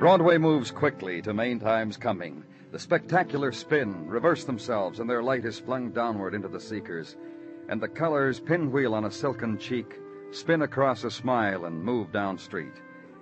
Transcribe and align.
Broadway 0.00 0.38
moves 0.38 0.70
quickly 0.70 1.20
to 1.20 1.34
main 1.34 1.60
time's 1.60 1.98
coming. 1.98 2.42
The 2.72 2.78
spectacular 2.78 3.52
spin 3.52 4.08
reverse 4.08 4.44
themselves, 4.44 4.98
and 4.98 5.10
their 5.10 5.22
light 5.22 5.44
is 5.44 5.58
flung 5.58 5.90
downward 5.90 6.32
into 6.32 6.48
the 6.48 6.58
seekers. 6.58 7.16
And 7.68 7.82
the 7.82 7.88
colors 7.88 8.40
pinwheel 8.40 8.94
on 8.94 9.04
a 9.04 9.10
silken 9.10 9.58
cheek, 9.58 10.00
spin 10.30 10.62
across 10.62 11.04
a 11.04 11.10
smile, 11.10 11.66
and 11.66 11.84
move 11.84 12.12
down 12.12 12.38
street. 12.38 12.72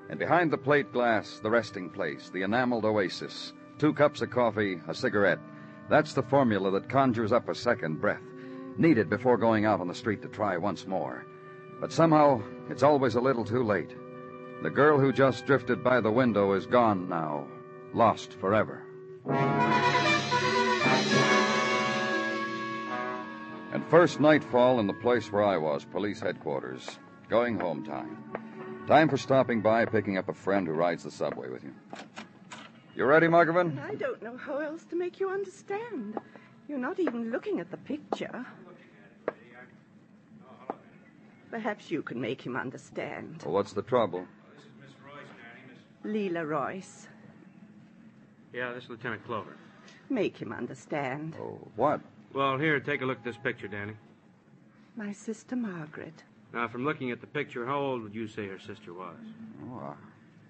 And 0.08 0.20
behind 0.20 0.52
the 0.52 0.56
plate 0.56 0.92
glass, 0.92 1.40
the 1.42 1.50
resting 1.50 1.90
place, 1.90 2.30
the 2.30 2.42
enameled 2.42 2.84
oasis, 2.84 3.54
two 3.80 3.92
cups 3.92 4.22
of 4.22 4.30
coffee, 4.30 4.80
a 4.86 4.94
cigarette. 4.94 5.40
That's 5.90 6.14
the 6.14 6.22
formula 6.22 6.70
that 6.70 6.88
conjures 6.88 7.32
up 7.32 7.48
a 7.48 7.56
second 7.56 8.00
breath, 8.00 8.22
needed 8.76 9.10
before 9.10 9.36
going 9.36 9.64
out 9.64 9.80
on 9.80 9.88
the 9.88 9.94
street 9.96 10.22
to 10.22 10.28
try 10.28 10.56
once 10.56 10.86
more. 10.86 11.26
But 11.80 11.92
somehow, 11.92 12.40
it's 12.70 12.84
always 12.84 13.16
a 13.16 13.20
little 13.20 13.44
too 13.44 13.64
late. 13.64 13.96
The 14.60 14.70
girl 14.70 14.98
who 14.98 15.12
just 15.12 15.46
drifted 15.46 15.84
by 15.84 16.00
the 16.00 16.10
window 16.10 16.52
is 16.52 16.66
gone 16.66 17.08
now, 17.08 17.46
lost 17.94 18.32
forever. 18.34 18.82
And 23.72 23.84
first 23.88 24.18
nightfall 24.18 24.80
in 24.80 24.88
the 24.88 24.94
place 24.94 25.30
where 25.30 25.44
I 25.44 25.58
was, 25.58 25.84
police 25.84 26.18
headquarters. 26.20 26.98
Going 27.28 27.60
home 27.60 27.84
time. 27.84 28.18
Time 28.88 29.08
for 29.08 29.16
stopping 29.16 29.60
by, 29.60 29.84
picking 29.84 30.18
up 30.18 30.28
a 30.28 30.34
friend 30.34 30.66
who 30.66 30.72
rides 30.72 31.04
the 31.04 31.10
subway 31.12 31.48
with 31.50 31.62
you. 31.62 31.74
You 32.96 33.04
ready, 33.04 33.28
Muggavan? 33.28 33.80
I 33.80 33.94
don't 33.94 34.20
know 34.22 34.36
how 34.36 34.58
else 34.58 34.84
to 34.86 34.96
make 34.96 35.20
you 35.20 35.30
understand. 35.30 36.18
You're 36.66 36.78
not 36.78 36.98
even 36.98 37.30
looking 37.30 37.60
at 37.60 37.70
the 37.70 37.76
picture. 37.76 38.44
Perhaps 41.50 41.92
you 41.92 42.02
can 42.02 42.20
make 42.20 42.42
him 42.42 42.56
understand. 42.56 43.42
Well, 43.44 43.54
what's 43.54 43.72
the 43.72 43.82
trouble? 43.82 44.26
Leela 46.04 46.46
Royce. 46.46 47.08
Yeah, 48.52 48.72
this 48.72 48.84
is 48.84 48.90
Lieutenant 48.90 49.24
Clover. 49.24 49.56
Make 50.10 50.36
him 50.36 50.52
understand. 50.52 51.36
Oh, 51.40 51.58
what? 51.76 52.00
Well, 52.32 52.58
here, 52.58 52.80
take 52.80 53.02
a 53.02 53.04
look 53.04 53.18
at 53.18 53.24
this 53.24 53.36
picture, 53.36 53.68
Danny. 53.68 53.94
My 54.96 55.12
sister 55.12 55.56
Margaret. 55.56 56.24
Now, 56.52 56.66
from 56.68 56.84
looking 56.84 57.10
at 57.10 57.20
the 57.20 57.26
picture, 57.26 57.66
how 57.66 57.78
old 57.78 58.02
would 58.02 58.14
you 58.14 58.26
say 58.26 58.46
her 58.48 58.58
sister 58.58 58.94
was? 58.94 59.16
Oh, 59.70 59.94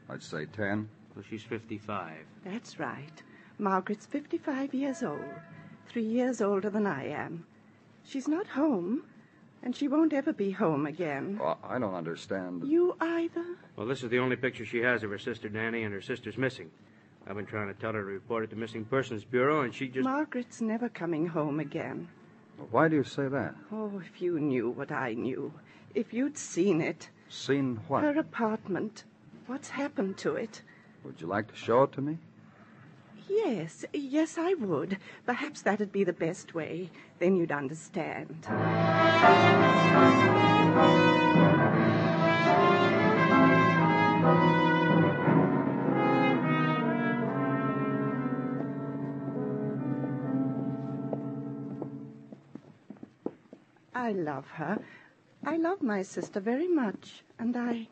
I'd 0.08 0.22
say 0.22 0.46
ten. 0.46 0.88
Well, 1.14 1.24
she's 1.28 1.42
55. 1.42 2.12
That's 2.44 2.78
right. 2.78 3.22
Margaret's 3.58 4.06
55 4.06 4.72
years 4.72 5.02
old, 5.02 5.24
three 5.88 6.04
years 6.04 6.40
older 6.40 6.70
than 6.70 6.86
I 6.86 7.08
am. 7.08 7.44
She's 8.04 8.28
not 8.28 8.46
home, 8.46 9.02
and 9.62 9.74
she 9.74 9.88
won't 9.88 10.12
ever 10.12 10.32
be 10.32 10.50
home 10.50 10.86
again. 10.86 11.38
Oh, 11.42 11.56
I 11.62 11.78
don't 11.78 11.94
understand. 11.94 12.64
You 12.66 12.96
either? 13.00 13.44
Well, 13.76 13.86
this 13.86 14.02
is 14.02 14.10
the 14.10 14.18
only 14.18 14.36
picture 14.36 14.64
she 14.64 14.78
has 14.78 15.02
of 15.02 15.10
her 15.10 15.18
sister, 15.18 15.48
Danny, 15.48 15.82
and 15.82 15.92
her 15.92 16.00
sister's 16.00 16.38
missing. 16.38 16.70
I've 17.26 17.36
been 17.36 17.46
trying 17.46 17.68
to 17.68 17.74
tell 17.74 17.92
her 17.92 18.00
to 18.00 18.06
report 18.06 18.44
it 18.44 18.50
to 18.50 18.56
Missing 18.56 18.86
Persons 18.86 19.24
Bureau, 19.24 19.62
and 19.62 19.74
she 19.74 19.88
just. 19.88 20.04
Margaret's 20.04 20.60
never 20.60 20.88
coming 20.88 21.26
home 21.26 21.60
again. 21.60 22.08
Why 22.70 22.88
do 22.88 22.96
you 22.96 23.04
say 23.04 23.28
that? 23.28 23.54
Oh, 23.70 24.00
if 24.04 24.20
you 24.22 24.40
knew 24.40 24.70
what 24.70 24.90
I 24.90 25.12
knew. 25.14 25.52
If 25.94 26.12
you'd 26.12 26.38
seen 26.38 26.80
it. 26.80 27.10
Seen 27.28 27.80
what? 27.88 28.02
Her 28.02 28.18
apartment. 28.18 29.04
What's 29.46 29.68
happened 29.68 30.16
to 30.18 30.36
it? 30.36 30.62
Would 31.04 31.20
you 31.20 31.26
like 31.26 31.48
to 31.48 31.56
show 31.56 31.84
it 31.84 31.92
to 31.92 32.00
me? 32.00 32.18
Yes, 33.28 33.84
yes, 33.92 34.38
I 34.38 34.54
would. 34.54 34.98
Perhaps 35.26 35.62
that'd 35.62 35.92
be 35.92 36.04
the 36.04 36.12
best 36.12 36.54
way. 36.54 36.90
Then 37.18 37.36
you'd 37.36 37.52
understand. 37.52 38.46
I 53.94 54.12
love 54.12 54.46
her. 54.52 54.78
I 55.44 55.56
love 55.56 55.82
my 55.82 56.02
sister 56.02 56.40
very 56.40 56.68
much, 56.68 57.24
and 57.38 57.56
I. 57.56 57.88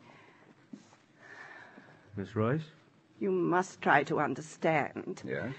Miss 2.15 2.35
Royce? 2.35 2.71
You 3.19 3.31
must 3.31 3.81
try 3.81 4.03
to 4.03 4.19
understand. 4.19 5.23
Yes. 5.25 5.53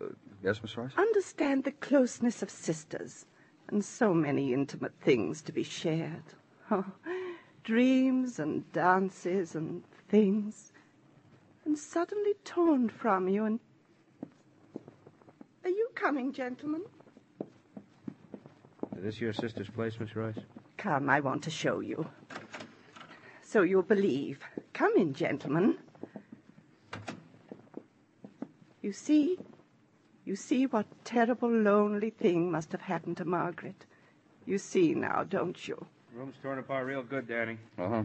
Uh, 0.00 0.06
yes, 0.42 0.62
Miss 0.62 0.76
Rice? 0.76 0.92
Understand 0.96 1.64
the 1.64 1.72
closeness 1.72 2.42
of 2.42 2.50
sisters, 2.50 3.26
and 3.68 3.84
so 3.84 4.14
many 4.14 4.52
intimate 4.52 4.94
things 5.00 5.42
to 5.42 5.52
be 5.52 5.62
shared. 5.62 6.22
Oh, 6.70 6.84
dreams 7.64 8.38
and 8.38 8.70
dances 8.72 9.54
and 9.54 9.82
things, 10.08 10.72
and 11.64 11.78
suddenly 11.78 12.34
torn 12.44 12.88
from 12.88 13.28
you. 13.28 13.44
And 13.44 13.60
are 15.64 15.70
you 15.70 15.88
coming, 15.94 16.32
gentlemen? 16.32 16.82
Is 18.96 19.04
this 19.04 19.20
your 19.20 19.32
sister's 19.32 19.68
place, 19.68 20.00
Miss 20.00 20.16
Rice? 20.16 20.38
Come, 20.76 21.10
I 21.10 21.20
want 21.20 21.42
to 21.44 21.50
show 21.50 21.80
you. 21.80 22.08
So 23.42 23.62
you'll 23.62 23.82
believe. 23.82 24.40
Come 24.72 24.96
in, 24.96 25.12
gentlemen. 25.12 25.78
You 28.88 28.94
see, 28.94 29.38
You 30.24 30.34
see 30.34 30.64
what 30.64 30.86
terrible, 31.04 31.50
lonely 31.50 32.08
thing 32.08 32.50
must 32.50 32.72
have 32.72 32.80
happened 32.80 33.18
to 33.18 33.26
Margaret. 33.26 33.84
You 34.46 34.56
see 34.56 34.94
now, 34.94 35.24
don't 35.24 35.68
you? 35.68 35.84
Room's 36.14 36.36
torn 36.42 36.58
apart 36.58 36.86
real 36.86 37.02
good, 37.02 37.28
Danny. 37.28 37.58
Uh 37.76 37.88
huh. 37.88 38.04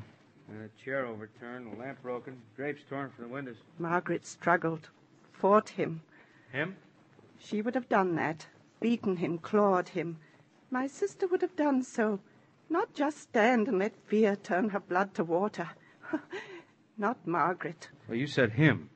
Uh, 0.49 0.67
chair 0.83 1.05
overturned, 1.05 1.71
the 1.71 1.79
lamp 1.79 2.01
broken, 2.03 2.41
drapes 2.57 2.81
torn 2.89 3.09
from 3.11 3.23
the 3.23 3.33
windows. 3.33 3.55
Margaret 3.79 4.25
struggled, 4.25 4.89
fought 5.31 5.69
him. 5.69 6.01
Him? 6.51 6.75
She 7.39 7.61
would 7.61 7.75
have 7.75 7.87
done 7.87 8.15
that, 8.15 8.47
beaten 8.81 9.15
him, 9.15 9.37
clawed 9.37 9.87
him. 9.87 10.17
My 10.69 10.87
sister 10.87 11.27
would 11.27 11.41
have 11.43 11.55
done 11.55 11.81
so, 11.83 12.19
not 12.69 12.93
just 12.93 13.19
stand 13.19 13.69
and 13.69 13.79
let 13.79 13.95
fear 14.05 14.35
turn 14.35 14.67
her 14.71 14.81
blood 14.81 15.13
to 15.13 15.23
water. 15.23 15.69
not 16.97 17.25
Margaret. 17.25 17.87
Well, 18.09 18.17
you 18.17 18.27
said 18.27 18.51
him. 18.51 18.89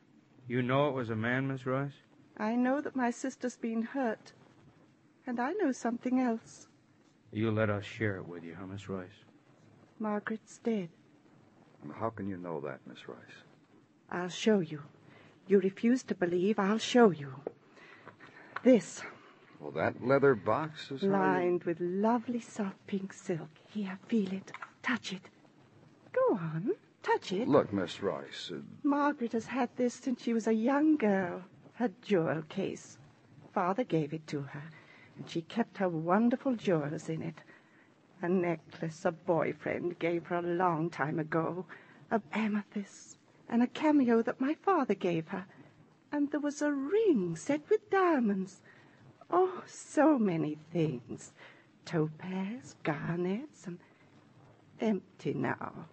You 0.48 0.62
know 0.62 0.88
it 0.90 0.94
was 0.96 1.10
a 1.10 1.16
man, 1.16 1.48
Miss 1.48 1.66
Royce? 1.66 1.92
I 2.38 2.56
know 2.56 2.82
that 2.82 2.96
my 2.96 3.12
sister's 3.12 3.58
been 3.58 3.82
hurt. 3.82 4.32
And 5.26 5.40
I 5.40 5.52
know 5.54 5.72
something 5.74 6.20
else. 6.20 6.68
You 7.32 7.52
let 7.52 7.70
us 7.70 7.84
share 7.84 8.16
it 8.18 8.28
with 8.28 8.44
you, 8.44 8.56
huh, 8.58 8.66
Miss 8.68 8.88
Royce? 8.88 9.10
Margaret's 10.00 10.60
dead. 10.60 10.90
How 12.00 12.10
can 12.10 12.30
you 12.30 12.38
know 12.38 12.62
that, 12.62 12.80
Miss 12.88 13.08
Royce? 13.08 13.18
I'll 14.10 14.30
show 14.30 14.60
you. 14.60 14.84
You 15.48 15.60
refuse 15.60 16.04
to 16.04 16.16
believe, 16.16 16.60
I'll 16.60 16.78
show 16.78 17.10
you. 17.12 17.34
This, 18.64 19.02
Well, 19.60 19.72
that 19.72 20.06
leather 20.06 20.36
box 20.36 20.92
is 20.92 21.02
how 21.02 21.08
you- 21.08 21.12
lined 21.14 21.64
with 21.66 21.80
lovely 21.80 22.40
soft 22.40 22.86
pink 22.88 23.12
silk. 23.12 23.50
Here, 23.70 23.98
feel 24.08 24.32
it. 24.34 24.52
Touch 24.82 25.12
it. 25.14 25.30
Go 26.14 26.36
on, 26.38 26.72
touch 27.07 27.31
it. 27.31 27.48
Look, 27.48 27.71
Miss 27.71 28.04
Rice. 28.04 28.51
Uh, 28.54 28.59
Margaret 28.83 29.33
has 29.33 29.45
had 29.45 29.69
this 29.75 29.94
since 29.94 30.21
she 30.21 30.33
was 30.33 30.48
a 30.48 30.54
young 30.54 30.98
girl. 30.98 31.42
Her 31.74 31.92
jewel 32.01 32.44
case. 32.50 32.98
Father 33.54 33.83
gave 33.83 34.13
it 34.13 34.27
to 34.27 34.42
her, 34.42 34.63
and 35.15 35.30
she 35.30 35.42
kept 35.42 35.77
her 35.77 35.89
wonderful 35.89 36.56
jewels 36.56 37.09
in 37.09 37.21
it. 37.21 37.42
A 38.21 38.30
necklace 38.30 39.06
a 39.06 39.12
boyfriend 39.12 40.00
gave 40.00 40.25
her 40.27 40.38
a 40.38 40.42
long 40.42 40.89
time 40.89 41.19
ago, 41.19 41.65
of 42.12 42.21
amethyst, 42.33 43.18
and 43.50 43.62
a 43.62 43.68
cameo 43.68 44.21
that 44.21 44.42
my 44.42 44.54
father 44.54 44.95
gave 44.95 45.27
her. 45.30 45.45
And 46.12 46.31
there 46.31 46.39
was 46.39 46.62
a 46.62 46.71
ring 46.71 47.36
set 47.36 47.62
with 47.69 47.89
diamonds. 47.89 48.62
Oh, 49.30 49.62
so 49.65 50.18
many 50.18 50.57
things. 50.71 51.31
Topaz, 51.86 52.75
garnets, 52.83 53.68
and 53.68 53.77
empty 54.80 55.33
now. 55.33 55.86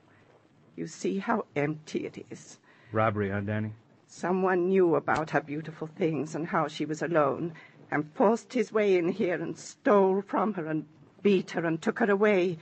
You 0.77 0.87
see 0.87 1.19
how 1.19 1.47
empty 1.55 2.07
it 2.07 2.27
is. 2.31 2.59
Robbery, 2.93 3.31
huh, 3.31 3.41
Danny? 3.41 3.73
Someone 4.07 4.69
knew 4.69 4.95
about 4.95 5.31
her 5.31 5.41
beautiful 5.41 5.89
things 5.89 6.35
and 6.35 6.47
how 6.47 6.69
she 6.69 6.85
was 6.85 7.03
alone, 7.03 7.53
and 7.91 8.11
forced 8.15 8.53
his 8.53 8.73
way 8.73 8.97
in 8.97 9.09
here 9.09 9.41
and 9.41 9.57
stole 9.57 10.23
from 10.23 10.55
her 10.55 10.67
and 10.67 10.87
beat 11.23 11.53
her 11.53 11.65
and 11.65 11.81
took 11.81 11.99
her 12.01 12.11
away 12.11 12.59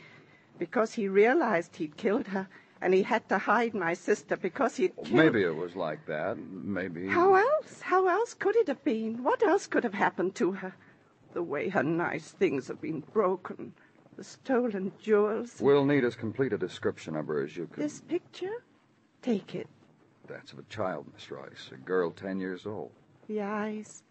because 0.59 0.95
he 0.95 1.09
realized 1.09 1.77
he'd 1.77 1.97
killed 1.97 2.29
her 2.29 2.49
and 2.81 2.95
he 2.95 3.03
had 3.03 3.29
to 3.29 3.39
hide 3.39 3.75
my 3.75 3.95
sister 3.95 4.37
because 4.37 4.77
he'd 4.77 4.95
killed 4.97 5.13
Maybe 5.13 5.43
it 5.43 5.57
was 5.57 5.75
like 5.77 6.07
that. 6.07 6.37
Maybe. 6.39 7.09
How 7.09 7.35
else? 7.35 7.81
How 7.81 8.09
else 8.09 8.35
could 8.35 8.57
it 8.57 8.69
have 8.69 8.85
been? 8.85 9.23
What 9.23 9.43
else 9.43 9.67
could 9.67 9.85
have 9.85 9.95
happened 9.95 10.35
to 10.37 10.53
her? 10.53 10.75
The 11.33 11.43
way 11.43 11.69
her 11.71 11.83
nice 11.83 12.31
things 12.31 12.69
have 12.69 12.81
been 12.81 13.01
broken, 13.01 13.73
the 14.23 14.29
stolen 14.29 14.93
jewels. 15.03 15.57
We'll 15.61 15.85
need 15.85 16.05
as 16.05 16.15
complete 16.15 16.53
a 16.53 16.59
description 16.59 17.17
of 17.17 17.27
her 17.27 17.43
as 17.43 17.57
you 17.57 17.67
can. 17.67 17.83
This 17.83 18.01
picture? 18.03 18.63
Take 19.21 19.57
it. 19.57 19.67
That's 20.29 20.53
of 20.53 20.61
a 20.61 20.65
child, 20.65 21.07
Miss 21.13 21.29
Rice, 21.33 21.71
A 21.73 21.77
girl 21.77 22.13
ten 22.13 22.39
years 22.39 22.65
old. 22.65 22.93
The 23.27 23.43
eyes, 23.43 24.05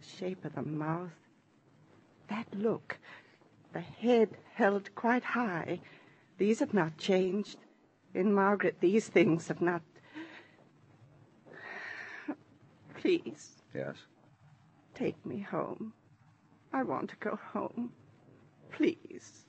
the 0.00 0.06
shape 0.06 0.44
of 0.44 0.54
the 0.54 0.62
mouth, 0.62 1.10
that 2.28 2.46
look, 2.56 2.98
the 3.72 3.80
head 3.80 4.28
held 4.54 4.94
quite 4.94 5.24
high. 5.24 5.80
These 6.38 6.60
have 6.60 6.72
not 6.72 6.96
changed. 6.96 7.58
In 8.14 8.32
Margaret, 8.32 8.76
these 8.78 9.08
things 9.08 9.48
have 9.48 9.60
not. 9.60 9.82
Please, 12.94 13.50
Yes. 13.74 13.96
take 14.94 15.26
me 15.26 15.40
home. 15.40 15.92
I 16.72 16.84
want 16.84 17.10
to 17.10 17.16
go 17.16 17.36
home. 17.52 17.90
Please. 18.76 19.44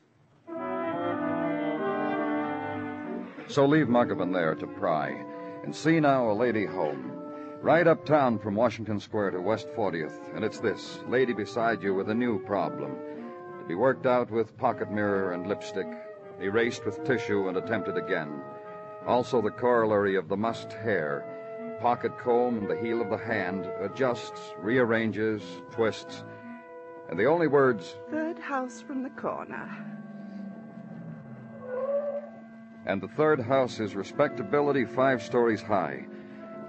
So 3.48 3.66
leave 3.66 3.88
Muggavan 3.88 4.34
there 4.34 4.56
to 4.56 4.68
pry. 4.68 5.24
And 5.64 5.76
see 5.76 6.00
now 6.00 6.30
a 6.30 6.34
lady 6.34 6.66
home. 6.66 7.12
Right 7.62 7.88
uptown 7.88 8.38
from 8.38 8.54
Washington 8.54 9.00
Square 9.00 9.32
to 9.32 9.42
West 9.42 9.68
40th. 9.76 10.36
And 10.36 10.44
it's 10.44 10.60
this 10.60 11.00
lady 11.08 11.34
beside 11.34 11.82
you 11.82 11.96
with 11.96 12.10
a 12.10 12.14
new 12.14 12.38
problem. 12.46 12.96
To 13.60 13.66
be 13.68 13.74
worked 13.74 14.06
out 14.06 14.30
with 14.30 14.58
pocket 14.58 14.92
mirror 14.92 15.34
and 15.34 15.48
lipstick, 15.48 15.88
erased 16.40 16.86
with 16.86 17.04
tissue 17.04 17.48
and 17.48 17.58
attempted 17.58 17.98
again. 17.98 18.42
Also 19.08 19.42
the 19.42 19.50
corollary 19.50 20.16
of 20.16 20.28
the 20.28 20.38
mussed 20.38 20.74
hair. 20.74 21.26
Pocket 21.82 22.18
comb 22.20 22.60
and 22.60 22.70
the 22.70 22.78
heel 22.78 23.02
of 23.02 23.10
the 23.10 23.18
hand 23.18 23.68
adjusts, 23.80 24.54
rearranges, 24.60 25.42
twists. 25.72 26.24
And 27.10 27.20
the 27.20 27.26
only 27.26 27.48
words, 27.48 27.96
Third 28.10 28.40
house 28.40 28.82
from 28.82 29.04
the 29.04 29.10
corner. 29.12 29.70
and 32.88 33.02
the 33.02 33.08
third 33.10 33.40
house 33.40 33.80
is 33.80 33.96
respectability 33.96 34.86
five 34.86 35.22
stories 35.22 35.62
high. 35.62 36.06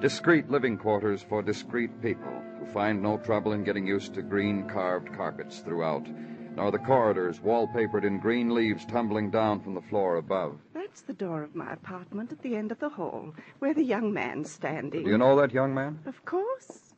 Discreet 0.00 0.50
living 0.50 0.76
quarters 0.78 1.22
for 1.22 1.42
discreet 1.42 2.02
people 2.02 2.42
who 2.58 2.66
find 2.66 3.02
no 3.02 3.18
trouble 3.18 3.52
in 3.52 3.64
getting 3.64 3.86
used 3.86 4.14
to 4.14 4.22
green 4.22 4.68
carved 4.68 5.12
carpets 5.14 5.60
throughout, 5.60 6.06
nor 6.54 6.70
the 6.70 6.78
corridors 6.78 7.40
wallpapered 7.40 8.04
in 8.04 8.18
green 8.20 8.54
leaves 8.54 8.84
tumbling 8.86 9.30
down 9.30 9.60
from 9.60 9.74
the 9.74 9.80
floor 9.82 10.16
above. 10.16 10.58
That's 10.74 11.02
the 11.02 11.12
door 11.14 11.42
of 11.42 11.54
my 11.54 11.72
apartment 11.72 12.32
at 12.32 12.42
the 12.42 12.56
end 12.56 12.72
of 12.72 12.78
the 12.78 12.88
hall, 12.90 13.34
where 13.58 13.74
the 13.74 13.84
young 13.84 14.12
man's 14.12 14.50
standing. 14.50 15.04
Do 15.04 15.10
you 15.10 15.18
know 15.18 15.38
that 15.40 15.52
young 15.52 15.74
man? 15.74 15.98
Of 16.06 16.24
course. 16.24 16.94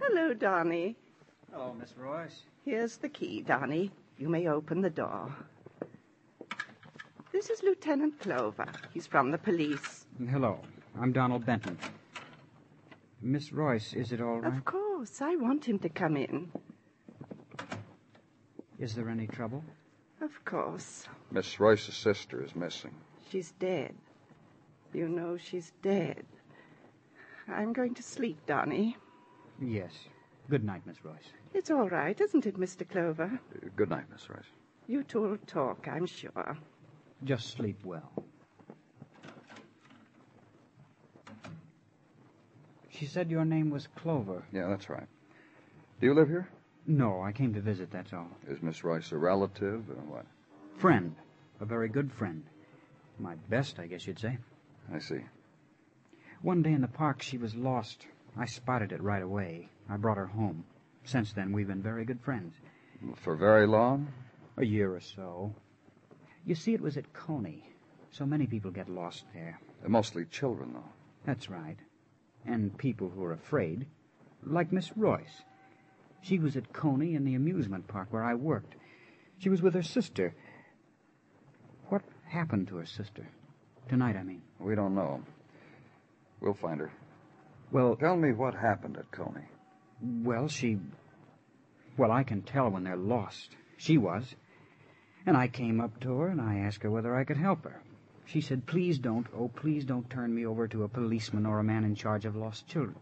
Hello, 0.00 0.32
Donnie. 0.34 0.96
Hello, 1.50 1.74
Miss 1.78 1.94
Royce. 1.98 2.42
Here's 2.64 2.96
the 2.96 3.08
key, 3.08 3.42
Donnie. 3.42 3.90
You 4.18 4.28
may 4.28 4.46
open 4.46 4.80
the 4.80 4.90
door. 4.90 5.34
This 7.32 7.50
is 7.50 7.62
Lieutenant 7.62 8.20
Clover. 8.20 8.66
He's 8.94 9.06
from 9.06 9.32
the 9.32 9.38
police. 9.38 10.06
Hello. 10.30 10.60
I'm 11.00 11.12
Donald 11.12 11.44
Benton. 11.44 11.76
Miss 13.20 13.52
Royce, 13.52 13.94
is 13.94 14.12
it 14.12 14.20
all 14.20 14.40
right? 14.40 14.56
Of 14.56 14.64
course. 14.64 15.20
I 15.20 15.34
want 15.36 15.64
him 15.64 15.78
to 15.80 15.88
come 15.88 16.16
in. 16.16 16.52
Is 18.78 18.94
there 18.94 19.08
any 19.08 19.26
trouble? 19.26 19.64
Of 20.20 20.44
course. 20.44 21.08
Miss 21.32 21.58
Royce's 21.58 21.96
sister 21.96 22.44
is 22.44 22.54
missing. 22.54 22.94
She's 23.30 23.52
dead. 23.58 23.94
You 24.92 25.08
know 25.08 25.36
she's 25.36 25.72
dead. 25.82 26.24
I'm 27.48 27.72
going 27.72 27.94
to 27.94 28.02
sleep, 28.02 28.38
Donnie. 28.46 28.96
Yes. 29.60 29.92
Good 30.52 30.64
night, 30.64 30.82
Miss 30.84 31.02
Royce. 31.02 31.32
It's 31.54 31.70
all 31.70 31.88
right, 31.88 32.20
isn't 32.20 32.44
it, 32.44 32.60
Mr. 32.60 32.86
Clover? 32.86 33.40
Uh, 33.56 33.68
Good 33.74 33.88
night, 33.88 34.04
Miss 34.12 34.28
Royce. 34.28 34.44
You 34.86 35.02
two 35.02 35.22
will 35.22 35.38
talk, 35.46 35.88
I'm 35.90 36.04
sure. 36.04 36.58
Just 37.24 37.56
sleep 37.56 37.78
well. 37.86 38.12
She 42.90 43.06
said 43.06 43.30
your 43.30 43.46
name 43.46 43.70
was 43.70 43.88
Clover. 43.96 44.42
Yeah, 44.52 44.68
that's 44.68 44.90
right. 44.90 45.06
Do 46.02 46.06
you 46.06 46.12
live 46.12 46.28
here? 46.28 46.46
No, 46.86 47.22
I 47.22 47.32
came 47.32 47.54
to 47.54 47.62
visit, 47.62 47.90
that's 47.90 48.12
all. 48.12 48.28
Is 48.46 48.60
Miss 48.60 48.84
Royce 48.84 49.10
a 49.12 49.16
relative 49.16 49.88
or 49.88 50.02
what? 50.06 50.26
Friend. 50.76 51.16
A 51.62 51.64
very 51.64 51.88
good 51.88 52.12
friend. 52.12 52.42
My 53.18 53.36
best, 53.48 53.78
I 53.78 53.86
guess 53.86 54.06
you'd 54.06 54.18
say. 54.18 54.36
I 54.94 54.98
see. 54.98 55.20
One 56.42 56.60
day 56.60 56.72
in 56.74 56.82
the 56.82 56.88
park, 56.88 57.22
she 57.22 57.38
was 57.38 57.54
lost. 57.54 58.04
I 58.36 58.46
spotted 58.46 58.92
it 58.92 59.02
right 59.02 59.22
away. 59.22 59.68
I 59.88 59.96
brought 59.96 60.16
her 60.16 60.26
home. 60.26 60.64
Since 61.04 61.32
then, 61.32 61.52
we've 61.52 61.66
been 61.66 61.82
very 61.82 62.04
good 62.04 62.20
friends. 62.20 62.54
For 63.16 63.36
very 63.36 63.66
long? 63.66 64.08
A 64.56 64.64
year 64.64 64.94
or 64.94 65.00
so. 65.00 65.54
You 66.44 66.54
see, 66.54 66.74
it 66.74 66.80
was 66.80 66.96
at 66.96 67.12
Coney. 67.12 67.68
So 68.10 68.24
many 68.26 68.46
people 68.46 68.70
get 68.70 68.88
lost 68.88 69.24
there. 69.34 69.60
Uh, 69.84 69.88
Mostly 69.88 70.24
children, 70.26 70.72
though. 70.74 70.92
That's 71.24 71.50
right. 71.50 71.76
And 72.46 72.76
people 72.76 73.08
who 73.08 73.24
are 73.24 73.32
afraid. 73.32 73.86
Like 74.44 74.72
Miss 74.72 74.90
Royce. 74.96 75.42
She 76.20 76.38
was 76.38 76.56
at 76.56 76.72
Coney 76.72 77.14
in 77.14 77.24
the 77.24 77.34
amusement 77.34 77.86
park 77.88 78.08
where 78.10 78.24
I 78.24 78.34
worked. 78.34 78.74
She 79.38 79.48
was 79.48 79.62
with 79.62 79.74
her 79.74 79.82
sister. 79.82 80.34
What 81.88 82.02
happened 82.28 82.68
to 82.68 82.76
her 82.76 82.86
sister? 82.86 83.26
Tonight, 83.88 84.16
I 84.16 84.22
mean. 84.22 84.42
We 84.60 84.74
don't 84.74 84.94
know. 84.94 85.22
We'll 86.40 86.54
find 86.54 86.80
her. 86.80 86.92
Well, 87.72 87.96
Tell 87.96 88.16
me 88.16 88.32
what 88.32 88.54
happened 88.54 88.98
at 88.98 89.10
Coney. 89.10 89.48
well, 90.22 90.46
she. 90.46 90.78
Well, 91.96 92.12
I 92.12 92.22
can 92.22 92.42
tell 92.42 92.68
when 92.68 92.84
they're 92.84 92.96
lost. 92.96 93.56
She 93.78 93.96
was. 93.96 94.34
And 95.24 95.36
I 95.36 95.48
came 95.48 95.80
up 95.80 95.98
to 96.00 96.18
her 96.18 96.28
and 96.28 96.40
I 96.40 96.58
asked 96.58 96.82
her 96.82 96.90
whether 96.90 97.16
I 97.16 97.24
could 97.24 97.38
help 97.38 97.64
her. 97.64 97.80
She 98.26 98.40
said, 98.40 98.66
Please 98.66 98.98
don't, 98.98 99.26
oh, 99.36 99.48
please 99.48 99.84
don't 99.84 100.08
turn 100.10 100.34
me 100.34 100.44
over 100.44 100.68
to 100.68 100.84
a 100.84 100.88
policeman 100.88 101.46
or 101.46 101.58
a 101.58 101.64
man 101.64 101.84
in 101.84 101.94
charge 101.94 102.24
of 102.24 102.36
lost 102.36 102.66
children. 102.66 102.96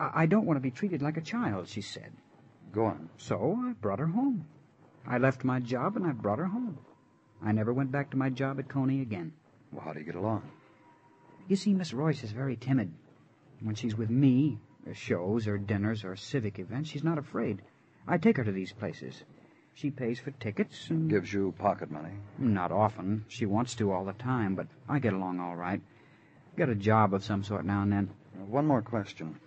I, 0.00 0.22
I 0.22 0.26
don't 0.26 0.46
want 0.46 0.56
to 0.56 0.60
be 0.60 0.70
treated 0.70 1.02
like 1.02 1.16
a 1.16 1.20
child, 1.22 1.68
she 1.68 1.80
said. 1.82 2.12
Go 2.72 2.86
on. 2.86 3.10
So 3.16 3.56
I 3.58 3.72
brought 3.80 3.98
her 4.00 4.06
home. 4.06 4.46
I 5.06 5.18
left 5.18 5.44
my 5.44 5.60
job 5.60 5.96
and 5.96 6.06
I 6.06 6.12
brought 6.12 6.38
her 6.38 6.46
home. 6.46 6.78
I 7.44 7.52
never 7.52 7.72
went 7.72 7.92
back 7.92 8.10
to 8.10 8.16
my 8.16 8.30
job 8.30 8.58
at 8.58 8.68
Coney 8.68 9.02
again. 9.02 9.32
Well, 9.70 9.84
how 9.84 9.92
do 9.92 10.00
you 10.00 10.06
get 10.06 10.14
along? 10.14 10.42
You 11.48 11.56
see, 11.56 11.74
Miss 11.74 11.92
Royce 11.92 12.22
is 12.22 12.32
very 12.32 12.56
timid. 12.56 12.92
When 13.62 13.74
she's 13.74 13.96
with 13.96 14.10
me, 14.10 14.58
shows 14.92 15.46
or 15.46 15.56
dinners 15.58 16.04
or 16.04 16.16
civic 16.16 16.58
events, 16.58 16.90
she's 16.90 17.04
not 17.04 17.18
afraid. 17.18 17.62
I 18.06 18.18
take 18.18 18.36
her 18.36 18.44
to 18.44 18.52
these 18.52 18.72
places. 18.72 19.22
She 19.74 19.90
pays 19.90 20.18
for 20.18 20.32
tickets 20.32 20.90
and... 20.90 21.08
Gives 21.08 21.32
you 21.32 21.54
pocket 21.58 21.90
money. 21.90 22.12
Not 22.38 22.72
often. 22.72 23.24
She 23.28 23.46
wants 23.46 23.74
to 23.76 23.92
all 23.92 24.04
the 24.04 24.12
time, 24.12 24.54
but 24.54 24.66
I 24.88 24.98
get 24.98 25.12
along 25.12 25.40
all 25.40 25.56
right. 25.56 25.80
Get 26.56 26.68
a 26.68 26.74
job 26.74 27.14
of 27.14 27.24
some 27.24 27.44
sort 27.44 27.64
now 27.64 27.82
and 27.82 27.92
then. 27.92 28.10
One 28.48 28.66
more 28.66 28.82
question. 28.82 29.38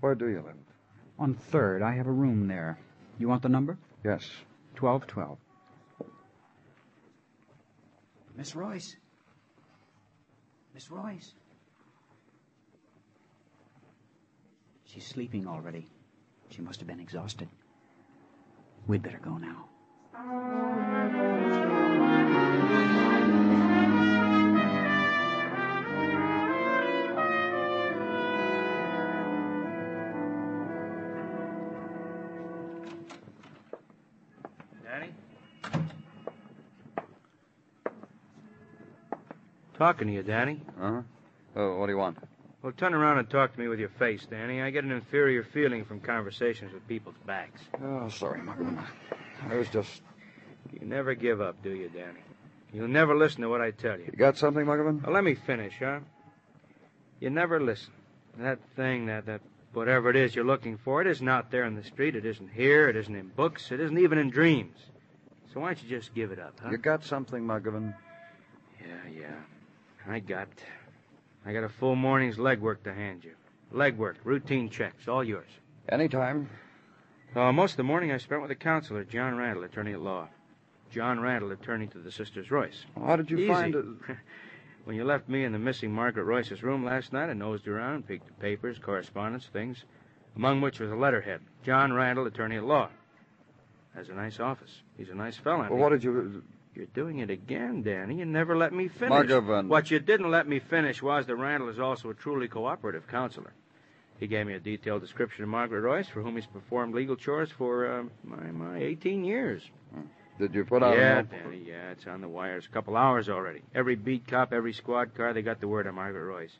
Where 0.00 0.14
do 0.14 0.28
you 0.28 0.42
live? 0.42 0.56
On 1.18 1.34
Third, 1.34 1.82
I 1.82 1.94
have 1.96 2.06
a 2.06 2.12
room 2.12 2.46
there. 2.48 2.78
You 3.18 3.28
want 3.28 3.42
the 3.42 3.48
number? 3.48 3.78
Yes. 4.04 4.30
Twelve 4.74 5.06
twelve. 5.06 5.38
Miss 8.36 8.54
Royce. 8.54 8.96
Miss 10.72 10.90
Royce. 10.90 11.34
She's 14.92 15.06
sleeping 15.06 15.46
already. 15.46 15.86
She 16.48 16.62
must 16.62 16.80
have 16.80 16.88
been 16.88 16.98
exhausted. 16.98 17.48
We'd 18.88 19.02
better 19.04 19.20
go 19.22 19.38
now. 19.38 19.66
Danny? 34.82 35.14
Talking 39.78 40.08
to 40.08 40.12
you, 40.12 40.22
Danny. 40.24 40.60
Uh-huh. 40.80 41.02
Oh, 41.54 41.78
what 41.78 41.86
do 41.86 41.92
you 41.92 41.98
want? 41.98 42.18
Well, 42.62 42.72
turn 42.72 42.92
around 42.92 43.18
and 43.18 43.30
talk 43.30 43.54
to 43.54 43.60
me 43.60 43.68
with 43.68 43.78
your 43.78 43.88
face, 43.88 44.26
Danny. 44.30 44.60
I 44.60 44.70
get 44.70 44.84
an 44.84 44.92
inferior 44.92 45.42
feeling 45.42 45.84
from 45.86 46.00
conversations 46.00 46.74
with 46.74 46.86
people's 46.86 47.16
backs. 47.26 47.62
Oh, 47.82 48.08
sorry, 48.10 48.40
Muggavan. 48.40 48.84
I 49.48 49.54
was 49.56 49.68
just... 49.68 50.02
You 50.72 50.86
never 50.86 51.14
give 51.14 51.40
up, 51.40 51.62
do 51.62 51.70
you, 51.70 51.88
Danny? 51.88 52.20
You'll 52.72 52.88
never 52.88 53.16
listen 53.16 53.40
to 53.42 53.48
what 53.48 53.62
I 53.62 53.70
tell 53.70 53.98
you. 53.98 54.04
You 54.12 54.18
got 54.18 54.36
something, 54.36 54.66
Muggavan? 54.66 55.02
Well, 55.02 55.14
let 55.14 55.24
me 55.24 55.34
finish, 55.34 55.74
huh? 55.78 56.00
You 57.18 57.30
never 57.30 57.60
listen. 57.60 57.92
That 58.38 58.58
thing, 58.76 59.06
that, 59.06 59.24
that 59.24 59.40
whatever 59.72 60.10
it 60.10 60.16
is 60.16 60.34
you're 60.34 60.44
looking 60.44 60.76
for, 60.76 61.00
it 61.00 61.06
isn't 61.06 61.28
out 61.28 61.50
there 61.50 61.64
in 61.64 61.76
the 61.76 61.82
street. 61.82 62.14
It 62.14 62.26
isn't 62.26 62.50
here. 62.50 62.90
It 62.90 62.96
isn't 62.96 63.14
in 63.14 63.28
books. 63.28 63.72
It 63.72 63.80
isn't 63.80 63.98
even 63.98 64.18
in 64.18 64.28
dreams. 64.28 64.76
So 65.52 65.60
why 65.60 65.68
don't 65.68 65.82
you 65.82 65.88
just 65.88 66.14
give 66.14 66.30
it 66.30 66.38
up, 66.38 66.60
huh? 66.62 66.70
You 66.70 66.76
got 66.76 67.04
something, 67.04 67.42
Muggavan? 67.42 67.94
Yeah, 68.80 69.20
yeah. 69.20 70.12
I 70.12 70.20
got. 70.20 70.48
I 71.44 71.52
got 71.52 71.64
a 71.64 71.68
full 71.68 71.96
morning's 71.96 72.36
legwork 72.36 72.82
to 72.84 72.94
hand 72.94 73.24
you. 73.24 73.34
Legwork, 73.72 74.16
routine 74.24 74.68
checks, 74.68 75.08
all 75.08 75.24
yours. 75.24 75.48
Anytime. 75.88 76.50
Uh, 77.34 77.52
most 77.52 77.72
of 77.72 77.76
the 77.76 77.84
morning 77.84 78.12
I 78.12 78.18
spent 78.18 78.42
with 78.42 78.50
a 78.50 78.56
counselor, 78.56 79.04
John 79.04 79.36
Randall, 79.36 79.64
attorney 79.64 79.92
at 79.92 80.00
law. 80.00 80.28
John 80.90 81.20
Randall, 81.20 81.52
attorney 81.52 81.86
to 81.88 81.98
the 81.98 82.10
sisters 82.10 82.50
Royce. 82.50 82.84
How 82.98 83.16
did 83.16 83.30
you 83.30 83.38
Easy. 83.38 83.48
find 83.48 83.74
it? 83.74 83.84
when 84.84 84.96
you 84.96 85.04
left 85.04 85.28
me 85.28 85.44
in 85.44 85.52
the 85.52 85.58
missing 85.58 85.92
Margaret 85.92 86.24
Royce's 86.24 86.62
room 86.62 86.84
last 86.84 87.12
night, 87.12 87.30
I 87.30 87.32
nosed 87.32 87.68
around, 87.68 88.08
peeked 88.08 88.26
at 88.26 88.40
papers, 88.40 88.78
correspondence, 88.78 89.46
things, 89.52 89.84
among 90.34 90.60
which 90.60 90.80
was 90.80 90.90
a 90.90 90.96
letterhead. 90.96 91.40
John 91.64 91.92
Randall, 91.92 92.26
attorney 92.26 92.56
at 92.56 92.64
law. 92.64 92.88
Has 93.94 94.08
a 94.08 94.14
nice 94.14 94.40
office. 94.40 94.82
He's 94.96 95.10
a 95.10 95.14
nice 95.14 95.36
fellow. 95.36 95.68
Well, 95.70 95.78
what 95.78 95.90
did 95.90 96.02
you... 96.02 96.42
You're 96.74 96.86
doing 96.86 97.18
it 97.18 97.30
again, 97.30 97.82
Danny. 97.82 98.16
You 98.16 98.24
never 98.24 98.56
let 98.56 98.72
me 98.72 98.88
finish. 98.88 99.12
Muggavan. 99.12 99.68
What 99.68 99.90
you 99.90 99.98
didn't 99.98 100.30
let 100.30 100.46
me 100.46 100.60
finish 100.60 101.02
was 101.02 101.26
that 101.26 101.36
Randall 101.36 101.68
is 101.68 101.80
also 101.80 102.10
a 102.10 102.14
truly 102.14 102.48
cooperative 102.48 103.08
counselor. 103.08 103.52
He 104.20 104.26
gave 104.26 104.46
me 104.46 104.54
a 104.54 104.60
detailed 104.60 105.00
description 105.00 105.44
of 105.44 105.48
Margaret 105.48 105.80
Royce, 105.80 106.06
for 106.06 106.22
whom 106.22 106.36
he's 106.36 106.46
performed 106.46 106.94
legal 106.94 107.16
chores 107.16 107.50
for, 107.50 107.90
uh, 107.90 108.02
my, 108.22 108.50
my, 108.50 108.78
18 108.78 109.24
years. 109.24 109.62
Did 110.38 110.54
you 110.54 110.64
put 110.64 110.82
out 110.82 110.96
yeah, 110.96 111.20
a... 111.20 111.22
Danny, 111.22 111.62
yeah, 111.66 111.90
it's 111.90 112.06
on 112.06 112.20
the 112.20 112.28
wires. 112.28 112.66
A 112.66 112.72
couple 112.72 112.96
hours 112.96 113.28
already. 113.28 113.62
Every 113.74 113.96
beat 113.96 114.26
cop, 114.26 114.52
every 114.52 114.74
squad 114.74 115.14
car, 115.14 115.32
they 115.32 115.42
got 115.42 115.60
the 115.60 115.68
word 115.68 115.86
on 115.86 115.94
Margaret 115.94 116.24
Royce. 116.24 116.52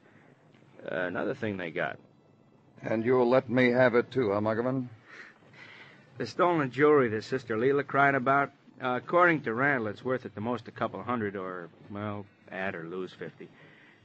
Uh, 0.90 1.07
another 1.07 1.35
thing 1.35 1.59
they 1.59 1.71
got. 1.71 1.99
And 2.83 3.05
you'll 3.05 3.29
let 3.29 3.49
me 3.49 3.71
have 3.71 3.95
it, 3.95 4.11
too, 4.11 4.33
huh, 4.33 4.40
Muggavan? 4.40 4.88
The 6.17 6.26
stolen 6.26 6.71
jewelry 6.71 7.09
that 7.11 7.25
Sister 7.25 7.57
Leela 7.57 7.87
cried 7.87 8.14
about, 8.14 8.52
uh, 8.83 8.97
according 8.97 9.43
to 9.43 9.53
Randall, 9.53 9.89
it's 9.89 10.05
worth 10.05 10.25
at 10.25 10.35
the 10.35 10.41
most 10.41 10.69
a 10.69 10.71
couple 10.71 11.03
hundred 11.03 11.37
or, 11.37 11.69
well, 11.91 12.25
add 12.51 12.75
or 12.75 12.85
lose 12.85 13.13
50. 13.13 13.49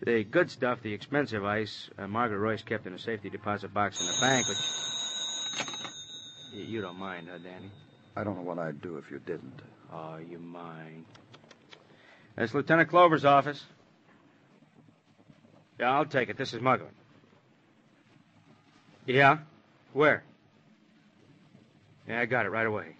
The 0.01 0.23
good 0.23 0.51
stuff, 0.51 0.81
the 0.81 0.93
expensive 0.93 1.45
ice, 1.45 1.89
uh, 1.97 2.07
Margaret 2.07 2.39
Royce 2.39 2.61
kept 2.61 2.85
in 2.85 2.93
a 2.93 2.99
safety 2.99 3.29
deposit 3.29 3.73
box 3.73 3.99
in 4.01 4.07
the 4.07 4.17
bank, 4.19 4.47
but. 4.47 4.57
You 6.53 6.81
don't 6.81 6.99
mind, 6.99 7.27
huh, 7.31 7.37
Danny? 7.37 7.71
I 8.15 8.23
don't 8.23 8.35
know 8.35 8.43
what 8.43 8.59
I'd 8.59 8.81
do 8.81 8.97
if 8.97 9.09
you 9.11 9.19
didn't. 9.19 9.61
Oh, 9.91 10.17
you 10.17 10.39
mind. 10.39 11.05
That's 12.35 12.53
Lieutenant 12.53 12.89
Clover's 12.89 13.25
office. 13.25 13.63
Yeah, 15.79 15.91
I'll 15.91 16.05
take 16.05 16.29
it. 16.29 16.37
This 16.37 16.53
is 16.53 16.61
Muggavan. 16.61 16.91
Yeah? 19.05 19.39
Where? 19.93 20.23
Yeah, 22.07 22.21
I 22.21 22.25
got 22.25 22.45
it 22.45 22.49
right 22.49 22.65
away. 22.65 22.95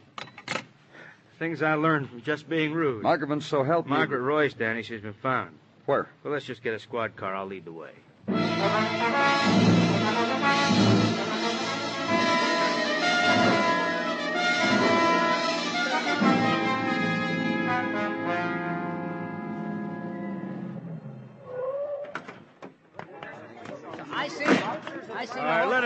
Things 1.38 1.62
I 1.62 1.74
learned 1.74 2.10
from 2.10 2.22
just 2.22 2.48
being 2.48 2.74
rude. 2.74 3.04
Muggavan, 3.04 3.44
so 3.44 3.64
help 3.64 3.86
me... 3.88 3.92
Margaret 3.92 4.22
Royce, 4.22 4.54
Danny, 4.54 4.84
she's 4.84 5.02
been 5.02 5.14
found. 5.14 5.58
Where? 5.86 6.08
Well, 6.24 6.34
let's 6.34 6.46
just 6.46 6.64
get 6.64 6.74
a 6.74 6.80
squad 6.80 7.16
car. 7.18 7.36
I'll 7.36 7.46
lead 7.46 7.66
the 7.66 7.74
way. 7.74 7.92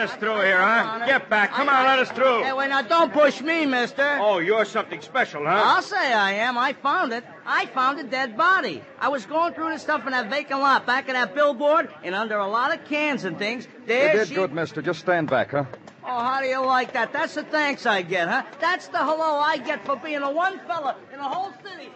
Us 0.09 0.17
through 0.19 0.41
here, 0.41 0.61
huh? 0.61 1.05
Get 1.05 1.29
back. 1.29 1.51
Come 1.51 1.69
on, 1.69 1.85
let 1.85 1.99
us 1.99 2.09
through. 2.11 2.43
Hey, 2.43 2.53
wait, 2.53 2.69
now 2.69 2.81
don't 2.81 3.11
push 3.13 3.41
me, 3.41 3.65
mister. 3.65 4.17
Oh, 4.19 4.39
you're 4.39 4.65
something 4.65 5.01
special, 5.01 5.43
huh? 5.45 5.61
I'll 5.63 5.81
say 5.81 6.13
I 6.13 6.33
am. 6.33 6.57
I 6.57 6.73
found 6.73 7.13
it. 7.13 7.23
I 7.45 7.65
found 7.67 7.99
a 7.99 8.03
dead 8.03 8.37
body. 8.37 8.83
I 8.99 9.09
was 9.09 9.25
going 9.25 9.53
through 9.53 9.71
the 9.71 9.79
stuff 9.79 10.05
in 10.05 10.11
that 10.11 10.29
vacant 10.29 10.59
lot 10.59 10.85
back 10.85 11.07
of 11.07 11.13
that 11.13 11.33
billboard, 11.35 11.89
and 12.03 12.15
under 12.15 12.37
a 12.37 12.47
lot 12.47 12.73
of 12.73 12.85
cans 12.85 13.23
and 13.23 13.37
things, 13.37 13.67
there 13.85 14.13
You 14.13 14.19
did 14.19 14.27
she... 14.29 14.35
good, 14.35 14.53
mister. 14.53 14.81
Just 14.81 14.99
stand 14.99 15.29
back, 15.29 15.51
huh? 15.51 15.65
Oh, 16.03 16.19
how 16.23 16.41
do 16.41 16.47
you 16.47 16.59
like 16.65 16.93
that? 16.93 17.13
That's 17.13 17.35
the 17.35 17.43
thanks 17.43 17.85
I 17.85 18.01
get, 18.01 18.27
huh? 18.27 18.43
That's 18.59 18.87
the 18.87 18.97
hello 18.97 19.39
I 19.39 19.57
get 19.57 19.85
for 19.85 19.95
being 19.95 20.21
the 20.21 20.31
one 20.31 20.59
fella 20.65 20.95
in 21.11 21.19
the 21.19 21.23
whole 21.23 21.51
city. 21.63 21.89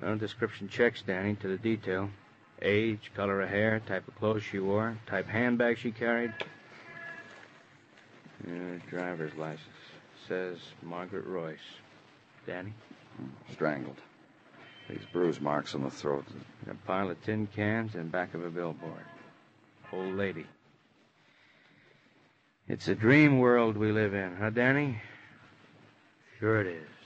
Well, 0.00 0.16
description 0.16 0.68
checks, 0.68 1.02
Danny, 1.02 1.34
to 1.36 1.48
the 1.48 1.56
detail. 1.56 2.10
Age, 2.62 3.10
color 3.14 3.40
of 3.40 3.48
hair, 3.48 3.80
type 3.86 4.06
of 4.08 4.16
clothes 4.16 4.42
she 4.42 4.58
wore, 4.58 4.96
type 5.06 5.28
handbag 5.28 5.78
she 5.78 5.90
carried. 5.90 6.32
Yeah, 8.46 8.78
driver's 8.90 9.34
license. 9.34 9.62
Says 10.26 10.58
Margaret 10.82 11.26
Royce. 11.26 11.58
Danny? 12.46 12.72
Strangled. 13.52 13.96
These 14.88 15.04
bruise 15.12 15.40
marks 15.40 15.74
on 15.74 15.82
the 15.82 15.90
throat. 15.90 16.24
A 16.70 16.74
pile 16.86 17.10
of 17.10 17.22
tin 17.24 17.46
cans 17.54 17.94
and 17.94 18.10
back 18.10 18.34
of 18.34 18.44
a 18.44 18.50
billboard. 18.50 19.04
Old 19.92 20.14
lady. 20.14 20.46
It's 22.68 22.88
a 22.88 22.94
dream 22.94 23.38
world 23.38 23.76
we 23.76 23.92
live 23.92 24.14
in, 24.14 24.36
huh, 24.36 24.50
Danny? 24.50 25.00
Sure 26.38 26.60
it 26.60 26.66
is. 26.66 26.97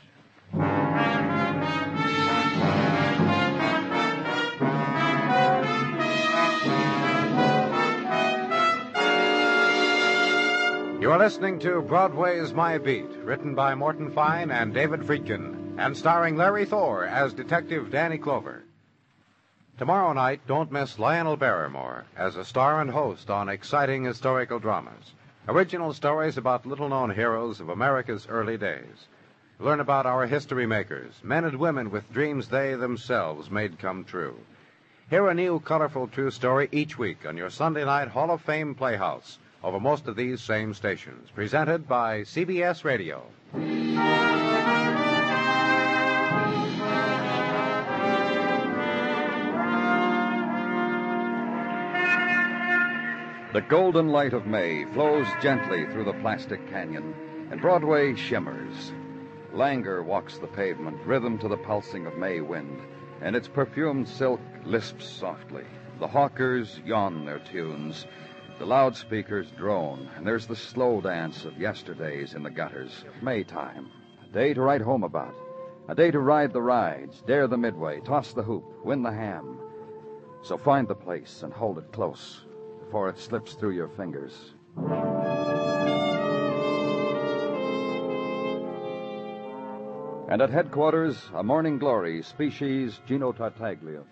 You 11.02 11.10
are 11.10 11.18
listening 11.18 11.58
to 11.58 11.82
Broadway's 11.82 12.52
My 12.52 12.78
Beat, 12.78 13.10
written 13.24 13.56
by 13.56 13.74
Morton 13.74 14.12
Fine 14.12 14.52
and 14.52 14.72
David 14.72 15.00
Friedkin, 15.00 15.74
and 15.76 15.96
starring 15.96 16.36
Larry 16.36 16.64
Thor 16.64 17.04
as 17.04 17.34
Detective 17.34 17.90
Danny 17.90 18.18
Clover. 18.18 18.62
Tomorrow 19.78 20.12
night, 20.12 20.42
don't 20.46 20.70
miss 20.70 21.00
Lionel 21.00 21.36
Barrymore 21.36 22.04
as 22.16 22.36
a 22.36 22.44
star 22.44 22.80
and 22.80 22.88
host 22.88 23.30
on 23.30 23.48
exciting 23.48 24.04
historical 24.04 24.60
dramas. 24.60 25.10
Original 25.48 25.92
stories 25.92 26.38
about 26.38 26.66
little 26.66 26.88
known 26.88 27.10
heroes 27.10 27.58
of 27.58 27.68
America's 27.68 28.28
early 28.28 28.56
days. 28.56 29.08
Learn 29.58 29.80
about 29.80 30.06
our 30.06 30.28
history 30.28 30.66
makers, 30.66 31.14
men 31.24 31.44
and 31.44 31.58
women 31.58 31.90
with 31.90 32.12
dreams 32.12 32.46
they 32.46 32.76
themselves 32.76 33.50
made 33.50 33.80
come 33.80 34.04
true. 34.04 34.38
Hear 35.10 35.28
a 35.28 35.34
new 35.34 35.58
colorful 35.58 36.06
true 36.06 36.30
story 36.30 36.68
each 36.70 36.96
week 36.96 37.26
on 37.26 37.36
your 37.36 37.50
Sunday 37.50 37.84
night 37.84 38.06
Hall 38.06 38.30
of 38.30 38.40
Fame 38.42 38.76
Playhouse 38.76 39.38
over 39.62 39.78
most 39.78 40.08
of 40.08 40.16
these 40.16 40.40
same 40.40 40.74
stations. 40.74 41.30
Presented 41.34 41.88
by 41.88 42.22
CBS 42.22 42.84
Radio. 42.84 43.22
The 53.52 53.60
golden 53.60 54.08
light 54.08 54.32
of 54.32 54.46
May 54.46 54.86
flows 54.94 55.26
gently 55.42 55.84
through 55.86 56.04
the 56.04 56.14
plastic 56.14 56.66
canyon, 56.70 57.14
and 57.50 57.60
Broadway 57.60 58.14
shimmers. 58.14 58.92
Languor 59.52 60.02
walks 60.02 60.38
the 60.38 60.46
pavement, 60.46 60.96
rhythm 61.04 61.36
to 61.38 61.48
the 61.48 61.58
pulsing 61.58 62.06
of 62.06 62.16
May 62.16 62.40
wind, 62.40 62.80
and 63.20 63.36
its 63.36 63.48
perfumed 63.48 64.08
silk 64.08 64.40
lisps 64.64 65.06
softly. 65.06 65.64
The 66.00 66.08
hawkers 66.08 66.80
yawn 66.86 67.26
their 67.26 67.40
tunes, 67.40 68.06
the 68.62 68.68
loudspeakers 68.68 69.50
drone, 69.58 70.08
and 70.16 70.24
there's 70.24 70.46
the 70.46 70.54
slow 70.54 71.00
dance 71.00 71.44
of 71.44 71.58
yesterdays 71.58 72.34
in 72.34 72.44
the 72.44 72.50
gutters. 72.50 73.04
Maytime, 73.20 73.90
a 74.22 74.32
day 74.32 74.54
to 74.54 74.62
write 74.62 74.80
home 74.80 75.02
about, 75.02 75.34
a 75.88 75.96
day 75.96 76.12
to 76.12 76.20
ride 76.20 76.52
the 76.52 76.62
rides, 76.62 77.24
dare 77.26 77.48
the 77.48 77.56
midway, 77.56 77.98
toss 78.02 78.32
the 78.32 78.42
hoop, 78.44 78.62
win 78.84 79.02
the 79.02 79.10
ham. 79.10 79.58
So 80.44 80.56
find 80.56 80.86
the 80.86 80.94
place 80.94 81.42
and 81.42 81.52
hold 81.52 81.78
it 81.78 81.90
close 81.90 82.44
before 82.78 83.08
it 83.08 83.18
slips 83.18 83.54
through 83.54 83.72
your 83.72 83.88
fingers. 83.88 84.52
And 90.30 90.40
at 90.40 90.50
headquarters, 90.50 91.20
a 91.34 91.42
morning 91.42 91.78
glory, 91.78 92.22
species 92.22 93.00
Gino 93.08 93.32
Tartaglia. 93.32 94.04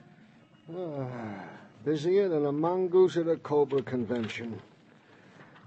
Ah. 0.75 1.60
Busier 1.85 2.29
than 2.29 2.47
a 2.47 2.53
mongoose 2.53 3.17
at 3.17 3.27
a 3.29 3.37
cobra 3.37 3.83
convention. 3.83 4.61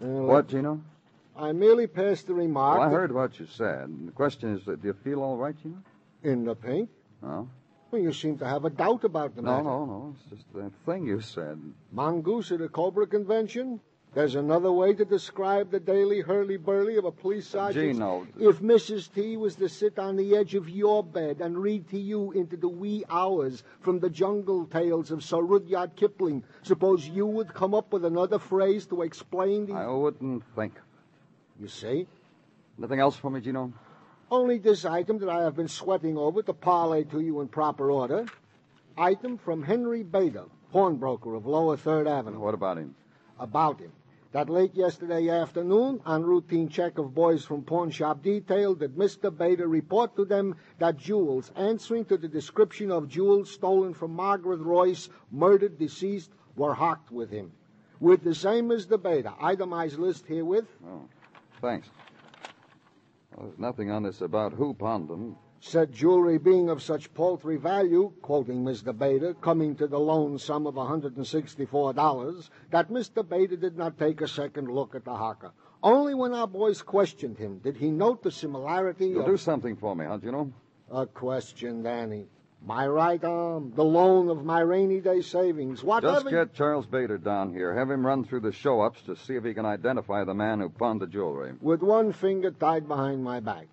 Uh, 0.01 0.05
What, 0.05 0.48
Gino? 0.48 0.82
I 1.36 1.51
merely 1.51 1.88
passed 1.88 2.27
the 2.27 2.34
remark. 2.36 2.79
Well, 2.79 2.88
I 2.88 2.91
heard 2.91 3.12
what 3.12 3.39
you 3.39 3.48
said. 3.48 3.89
The 4.08 4.12
question 4.12 4.55
is, 4.55 4.63
do 4.65 4.77
you 4.84 4.93
feel 5.03 5.22
all 5.24 5.38
right, 5.38 5.55
Gino? 5.62 5.77
In 6.22 6.46
the 6.46 6.55
pink? 6.55 6.89
No. 7.22 7.50
Well, 7.89 8.01
you 8.01 8.13
seem 8.13 8.38
to 8.39 8.48
have 8.48 8.65
a 8.65 8.70
doubt 8.70 9.03
about 9.03 9.36
the 9.36 9.41
No, 9.41 9.51
matter. 9.51 9.63
no, 9.63 9.86
no. 9.86 10.15
It's 10.20 10.29
just 10.29 10.53
that 10.53 10.72
thing 10.86 11.05
you 11.08 11.22
said. 11.22 11.60
Mongoose 11.91 12.51
at 12.51 12.62
a 12.62 12.70
cobra 12.70 13.08
convention? 13.08 13.79
There's 14.13 14.36
another 14.36 14.72
way 14.72 14.93
to 14.93 15.05
describe 15.05 15.72
the 15.72 15.79
daily 15.79 16.22
hurly-burly 16.22 16.98
of 16.98 17.05
a 17.05 17.12
police 17.12 17.48
sergeant. 17.48 17.93
Gino. 17.93 18.27
If 18.39 18.60
Mrs. 18.60 19.12
T 19.12 19.38
was 19.38 19.55
to 19.55 19.67
sit 19.67 19.98
on 19.98 20.15
the 20.15 20.36
edge 20.36 20.53
of 20.53 20.70
your 20.70 21.03
bed 21.03 21.41
and 21.41 21.58
read 21.58 21.89
to 21.89 21.98
you 21.98 22.32
into 22.34 22.55
the 22.55 22.67
wee 22.67 23.03
hours 23.10 23.63
from 23.82 24.00
the 24.00 24.12
jungle 24.12 24.67
tales 24.67 25.10
of 25.10 25.24
Sir 25.24 25.41
Rudyard 25.41 25.96
Kipling, 25.96 26.43
suppose 26.62 27.08
you 27.08 27.25
would 27.25 27.55
come 27.55 27.74
up 27.74 27.91
with 27.91 28.05
another 28.05 28.38
phrase 28.38 28.86
to 28.88 29.01
explain 29.01 29.65
the... 29.65 29.74
I 29.74 29.88
wouldn't 29.88 30.43
think. 30.55 30.74
You 31.60 31.67
see? 31.67 32.05
Nothing 32.77 33.00
else 33.00 33.15
for 33.15 33.32
me, 33.32 33.41
Gino? 33.41 33.74
Only 34.29 34.60
this 34.60 34.86
item 34.86 35.17
that 35.20 35.29
I 35.29 35.41
have 35.41 35.55
been 35.55 35.67
sweating 35.67 36.17
over 36.20 36.43
to 36.43 36.53
parlay 36.53 37.03
to 37.05 37.20
you 37.20 37.41
in 37.41 37.48
proper 37.48 37.89
order. 37.89 38.27
Item 38.96 39.39
from 39.39 39.63
Henry 39.63 40.03
Bader, 40.03 40.46
pawnbroker 40.72 41.34
of 41.34 41.48
Lower 41.48 41.77
Third 41.77 42.08
Avenue. 42.08 42.39
What 42.39 42.53
about 42.53 42.77
him? 42.77 42.93
About 43.39 43.79
him. 43.79 43.91
That 44.33 44.49
late 44.49 44.73
yesterday 44.73 45.29
afternoon, 45.29 46.01
on 46.07 46.23
routine 46.23 46.67
check 46.67 46.97
of 46.97 47.13
boys 47.13 47.45
from 47.45 47.61
pawn 47.61 47.91
shop 47.91 48.23
detailed 48.23 48.79
that 48.79 48.97
Mr. 48.97 49.35
Bader 49.35 49.67
report 49.67 50.15
to 50.15 50.25
them 50.25 50.55
that 50.79 50.97
jewels 50.97 51.51
answering 51.55 52.05
to 52.05 52.17
the 52.17 52.27
description 52.27 52.91
of 52.91 53.07
jewels 53.07 53.51
stolen 53.51 53.93
from 53.93 54.11
Margaret 54.15 54.59
Royce, 54.59 55.07
murdered 55.31 55.77
deceased, 55.77 56.31
were 56.55 56.73
hocked 56.73 57.11
with 57.11 57.29
him. 57.29 57.51
With 57.99 58.23
the 58.23 58.33
same 58.33 58.71
as 58.71 58.87
the 58.87 58.97
Bader, 58.97 59.33
itemized 59.39 59.99
list 59.99 60.25
herewith, 60.25 60.67
Oh, 60.83 61.07
thanks. 61.61 61.91
Well, 63.36 63.45
there's 63.45 63.60
nothing 63.60 63.91
on 63.91 64.01
this 64.01 64.21
about 64.21 64.53
who 64.53 64.73
pawned 64.73 65.10
them. 65.10 65.36
Said 65.65 65.93
jewelry 65.93 66.38
being 66.38 66.67
of 66.69 66.84
such 66.84 67.13
paltry 67.13 67.56
value, 67.56 68.12
quoting 68.21 68.65
Mr. 68.65 68.95
Bader, 68.95 69.34
coming 69.36 69.78
to 69.78 69.88
the 69.88 69.97
loan 69.97 70.38
sum 70.38 70.67
of 70.67 70.76
$164, 70.76 72.49
that 72.69 72.89
Mr. 72.89 73.28
Bader 73.28 73.56
did 73.56 73.78
not 73.78 73.97
take 73.97 74.19
a 74.19 74.28
second 74.28 74.67
look 74.67 74.93
at 74.93 75.06
the 75.06 75.15
hawker. 75.15 75.54
Only 75.82 76.15
when 76.15 76.34
our 76.34 76.47
boys 76.47 76.82
questioned 76.82 77.38
him 77.38 77.60
did 77.60 77.78
he 77.78 77.91
note 77.91 78.23
the 78.23 78.30
similarity 78.30 79.08
You'll 79.08 79.21
of... 79.21 79.26
do 79.26 79.38
something 79.38 79.78
for 79.78 79.95
me, 79.95 80.04
huh, 80.06 80.17
know? 80.21 80.52
A 80.91 81.06
question, 81.06 81.82
Danny. 81.82 82.28
My 82.62 82.86
right 82.86 83.23
arm, 83.23 83.71
the 83.73 83.86
loan 83.86 84.28
of 84.28 84.43
my 84.43 84.60
rainy 84.60 84.99
day 84.99 85.21
savings, 85.21 85.82
whatever... 85.82 86.30
Just 86.30 86.30
get 86.30 86.54
Charles 86.54 86.86
Bader 86.86 87.17
down 87.17 87.54
here. 87.54 87.73
Have 87.73 87.89
him 87.89 88.06
run 88.06 88.26
through 88.26 88.41
the 88.41 88.52
show-ups 88.52 89.02
to 89.04 89.15
see 89.15 89.36
if 89.36 89.45
he 89.45 89.54
can 89.54 89.65
identify 89.65 90.26
the 90.26 90.34
man 90.34 90.60
who 90.60 90.67
pawned 90.67 90.99
the 90.99 91.08
jewelry. 91.08 91.54
With 91.62 91.82
one 91.82 92.12
finger 92.12 92.52
tied 92.52 92.86
behind 92.86 93.23
my 93.23 93.39
back. 93.39 93.67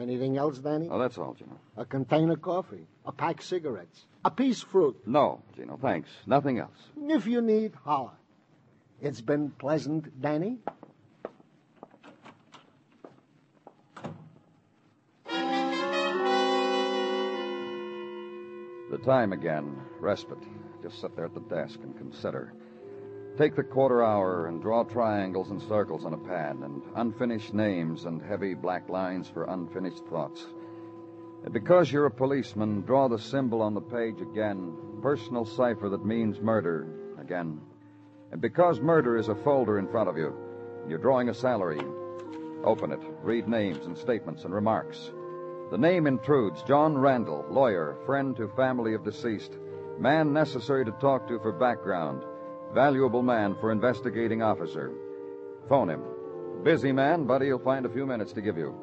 Anything 0.00 0.38
else, 0.38 0.58
Danny? 0.58 0.88
Oh, 0.90 0.98
that's 0.98 1.18
all, 1.18 1.34
Gino. 1.34 1.60
A 1.76 1.84
container 1.84 2.32
of 2.32 2.40
coffee, 2.40 2.86
a 3.04 3.12
pack 3.12 3.42
cigarettes, 3.42 4.06
a 4.24 4.30
piece 4.30 4.62
of 4.62 4.70
fruit. 4.70 4.96
No, 5.06 5.42
Gino, 5.54 5.76
thanks. 5.76 6.08
Nothing 6.26 6.58
else. 6.58 6.88
If 6.96 7.26
you 7.26 7.42
need, 7.42 7.74
holler. 7.84 8.12
It's 9.02 9.20
been 9.20 9.50
pleasant, 9.50 10.20
Danny. 10.20 10.58
The 18.90 18.98
time 19.04 19.32
again. 19.34 19.76
Respite. 20.00 20.38
Just 20.82 21.00
sit 21.00 21.14
there 21.14 21.26
at 21.26 21.34
the 21.34 21.40
desk 21.40 21.78
and 21.82 21.96
consider. 21.96 22.54
Take 23.38 23.56
the 23.56 23.62
quarter 23.62 24.04
hour 24.04 24.46
and 24.46 24.60
draw 24.60 24.84
triangles 24.84 25.50
and 25.50 25.62
circles 25.62 26.04
on 26.04 26.12
a 26.12 26.18
pad 26.18 26.56
and 26.56 26.82
unfinished 26.94 27.54
names 27.54 28.04
and 28.04 28.20
heavy 28.20 28.54
black 28.54 28.88
lines 28.88 29.28
for 29.28 29.44
unfinished 29.44 30.04
thoughts. 30.06 30.46
And 31.44 31.52
because 31.52 31.90
you're 31.90 32.06
a 32.06 32.10
policeman, 32.10 32.82
draw 32.82 33.08
the 33.08 33.18
symbol 33.18 33.62
on 33.62 33.72
the 33.72 33.80
page 33.80 34.20
again, 34.20 34.76
personal 35.00 35.46
cipher 35.46 35.88
that 35.88 36.04
means 36.04 36.40
murder 36.40 36.86
again. 37.18 37.60
And 38.30 38.42
because 38.42 38.80
murder 38.80 39.16
is 39.16 39.28
a 39.28 39.34
folder 39.34 39.78
in 39.78 39.88
front 39.88 40.10
of 40.10 40.18
you, 40.18 40.34
you're 40.86 40.98
drawing 40.98 41.30
a 41.30 41.34
salary. 41.34 41.80
Open 42.62 42.92
it, 42.92 43.00
read 43.22 43.48
names 43.48 43.86
and 43.86 43.96
statements 43.96 44.44
and 44.44 44.52
remarks. 44.52 45.12
The 45.70 45.78
name 45.78 46.06
intrudes 46.06 46.62
John 46.64 46.98
Randall, 46.98 47.46
lawyer, 47.48 47.96
friend 48.04 48.36
to 48.36 48.48
family 48.48 48.92
of 48.92 49.04
deceased, 49.04 49.52
man 49.98 50.32
necessary 50.32 50.84
to 50.84 50.92
talk 50.92 51.26
to 51.28 51.38
for 51.38 51.52
background, 51.52 52.22
valuable 52.74 53.22
man 53.22 53.54
for 53.60 53.72
investigating 53.72 54.42
officer. 54.42 54.92
Phone 55.68 55.90
him. 55.90 56.02
Busy 56.62 56.92
man, 56.92 57.24
but 57.24 57.42
he'll 57.42 57.58
find 57.58 57.86
a 57.86 57.90
few 57.90 58.06
minutes 58.06 58.32
to 58.34 58.40
give 58.42 58.56
you. 58.56 58.74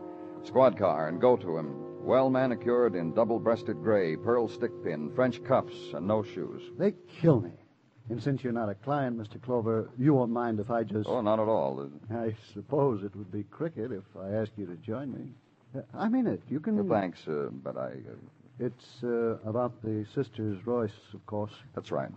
Squad 0.43 0.77
car 0.77 1.07
and 1.09 1.21
go 1.21 1.35
to 1.37 1.57
him. 1.57 1.75
Well 2.03 2.29
manicured 2.29 2.95
in 2.95 3.13
double 3.13 3.39
breasted 3.39 3.81
gray, 3.83 4.15
pearl 4.15 4.47
stick 4.47 4.71
pin, 4.83 5.11
French 5.13 5.43
cuffs, 5.43 5.75
and 5.93 6.07
no 6.07 6.23
shoes. 6.23 6.61
They 6.77 6.93
kill 7.21 7.41
me. 7.41 7.51
And 8.09 8.23
since 8.23 8.41
you're 8.43 8.53
not 8.53 8.69
a 8.69 8.75
client, 8.75 9.17
Mr. 9.19 9.41
Clover, 9.41 9.89
you 9.97 10.13
won't 10.13 10.31
mind 10.31 10.61
if 10.61 10.71
I 10.71 10.83
just. 10.83 11.09
Oh, 11.09 11.19
not 11.19 11.39
at 11.39 11.49
all. 11.49 11.89
I 12.09 12.33
suppose 12.53 13.03
it 13.03 13.13
would 13.15 13.31
be 13.31 13.43
cricket 13.43 13.91
if 13.91 14.03
I 14.17 14.29
asked 14.31 14.53
you 14.55 14.65
to 14.67 14.75
join 14.77 15.13
me. 15.13 15.33
Uh, 15.75 15.81
I 15.93 16.07
mean 16.07 16.25
it. 16.27 16.41
You 16.49 16.61
can. 16.61 16.79
Uh, 16.79 16.83
thanks, 16.83 17.27
uh, 17.27 17.49
but 17.51 17.75
I. 17.77 17.89
Uh, 17.89 18.15
It's 18.59 19.03
uh, 19.03 19.37
about 19.45 19.73
the 19.83 20.05
sisters 20.15 20.65
Royce, 20.65 21.13
of 21.13 21.25
course. 21.25 21.51
that's 21.75 21.91
right. 21.91 22.09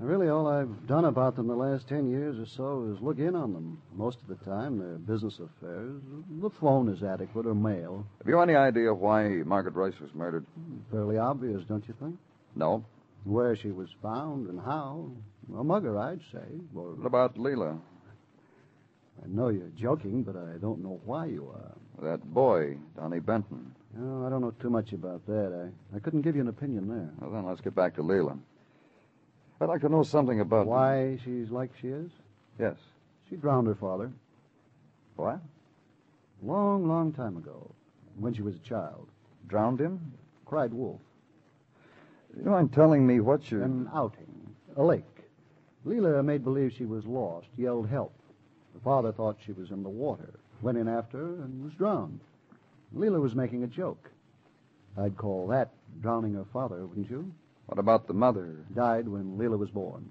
Really, 0.00 0.28
all 0.28 0.46
I've 0.46 0.86
done 0.86 1.06
about 1.06 1.34
them 1.34 1.48
the 1.48 1.56
last 1.56 1.88
ten 1.88 2.08
years 2.08 2.38
or 2.38 2.46
so 2.46 2.92
is 2.94 3.02
look 3.02 3.18
in 3.18 3.34
on 3.34 3.52
them. 3.52 3.82
Most 3.94 4.18
of 4.22 4.28
the 4.28 4.44
time, 4.44 4.78
they're 4.78 4.96
business 4.98 5.40
affairs. 5.40 6.00
The 6.40 6.50
phone 6.60 6.88
is 6.88 7.02
adequate 7.02 7.46
or 7.46 7.54
mail. 7.54 8.06
Have 8.18 8.28
you 8.28 8.40
any 8.40 8.54
idea 8.54 8.94
why 8.94 9.28
Margaret 9.44 9.74
Rice 9.74 9.98
was 10.00 10.14
murdered? 10.14 10.46
Fairly 10.92 11.18
obvious, 11.18 11.62
don't 11.68 11.86
you 11.88 11.94
think? 12.00 12.16
No. 12.54 12.84
Where 13.24 13.56
she 13.56 13.72
was 13.72 13.88
found 14.00 14.48
and 14.48 14.60
how. 14.60 15.10
A 15.58 15.64
mugger, 15.64 15.98
I'd 15.98 16.20
say. 16.32 16.46
Or, 16.76 16.94
What 16.94 17.06
about 17.06 17.34
Leela? 17.36 17.80
I 19.24 19.26
know 19.26 19.48
you're 19.48 19.72
joking, 19.76 20.22
but 20.22 20.36
I 20.36 20.58
don't 20.60 20.80
know 20.82 21.00
why 21.04 21.26
you 21.26 21.48
are. 21.52 22.08
That 22.08 22.22
boy, 22.32 22.78
Donnie 22.96 23.18
Benton. 23.18 23.74
No, 23.96 24.24
I 24.24 24.30
don't 24.30 24.42
know 24.42 24.52
too 24.60 24.70
much 24.70 24.92
about 24.92 25.26
that. 25.26 25.70
I, 25.92 25.96
I 25.96 25.98
couldn't 25.98 26.22
give 26.22 26.36
you 26.36 26.42
an 26.42 26.48
opinion 26.48 26.86
there. 26.86 27.10
Well, 27.20 27.32
then 27.32 27.46
let's 27.46 27.60
get 27.60 27.74
back 27.74 27.96
to 27.96 28.02
Leela. 28.02 28.38
I'd 29.60 29.68
like 29.68 29.80
to 29.80 29.88
know 29.88 30.04
something 30.04 30.40
about 30.40 30.66
Why 30.66 31.18
she's 31.24 31.50
like 31.50 31.70
she 31.80 31.88
is? 31.88 32.10
Yes. 32.58 32.76
She 33.28 33.36
drowned 33.36 33.66
her 33.66 33.74
father. 33.74 34.10
What? 35.16 35.40
Long, 36.42 36.86
long 36.86 37.12
time 37.12 37.36
ago, 37.36 37.70
when 38.18 38.32
she 38.32 38.42
was 38.42 38.54
a 38.54 38.60
child. 38.60 39.08
Drowned 39.48 39.80
him? 39.80 40.12
Cried 40.46 40.72
wolf. 40.72 41.00
You 42.36 42.50
mind 42.50 42.72
telling 42.72 43.06
me 43.06 43.20
what 43.20 43.50
you. 43.50 43.62
An 43.62 43.88
outing. 43.92 44.54
A 44.76 44.82
lake. 44.82 45.04
Leela 45.84 46.24
made 46.24 46.44
believe 46.44 46.72
she 46.72 46.84
was 46.84 47.06
lost, 47.06 47.48
yelled 47.56 47.88
help. 47.88 48.12
The 48.74 48.80
father 48.80 49.10
thought 49.10 49.38
she 49.44 49.52
was 49.52 49.70
in 49.70 49.82
the 49.82 49.88
water, 49.88 50.34
went 50.62 50.78
in 50.78 50.86
after 50.86 51.18
her, 51.18 51.42
and 51.42 51.64
was 51.64 51.74
drowned. 51.74 52.20
Leela 52.96 53.20
was 53.20 53.34
making 53.34 53.64
a 53.64 53.66
joke. 53.66 54.10
I'd 54.96 55.16
call 55.16 55.48
that 55.48 55.70
drowning 56.00 56.34
her 56.34 56.44
father, 56.52 56.86
wouldn't 56.86 57.10
you? 57.10 57.32
What 57.68 57.78
about 57.78 58.06
the 58.06 58.14
mother? 58.14 58.56
Died 58.74 59.06
when 59.06 59.36
Leela 59.36 59.58
was 59.58 59.70
born. 59.70 60.08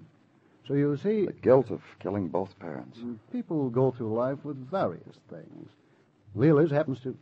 So 0.66 0.74
you 0.74 0.96
see, 0.96 1.26
The 1.26 1.32
guilt 1.32 1.70
of 1.70 1.82
killing 1.98 2.28
both 2.28 2.56
parents. 2.58 3.00
people 3.32 3.68
go 3.68 3.90
through 3.90 4.14
life 4.14 4.44
with 4.44 4.70
various 4.70 5.16
things. 5.28 5.70
Leela's 6.36 6.70
happens 6.70 7.00
to. 7.00 7.16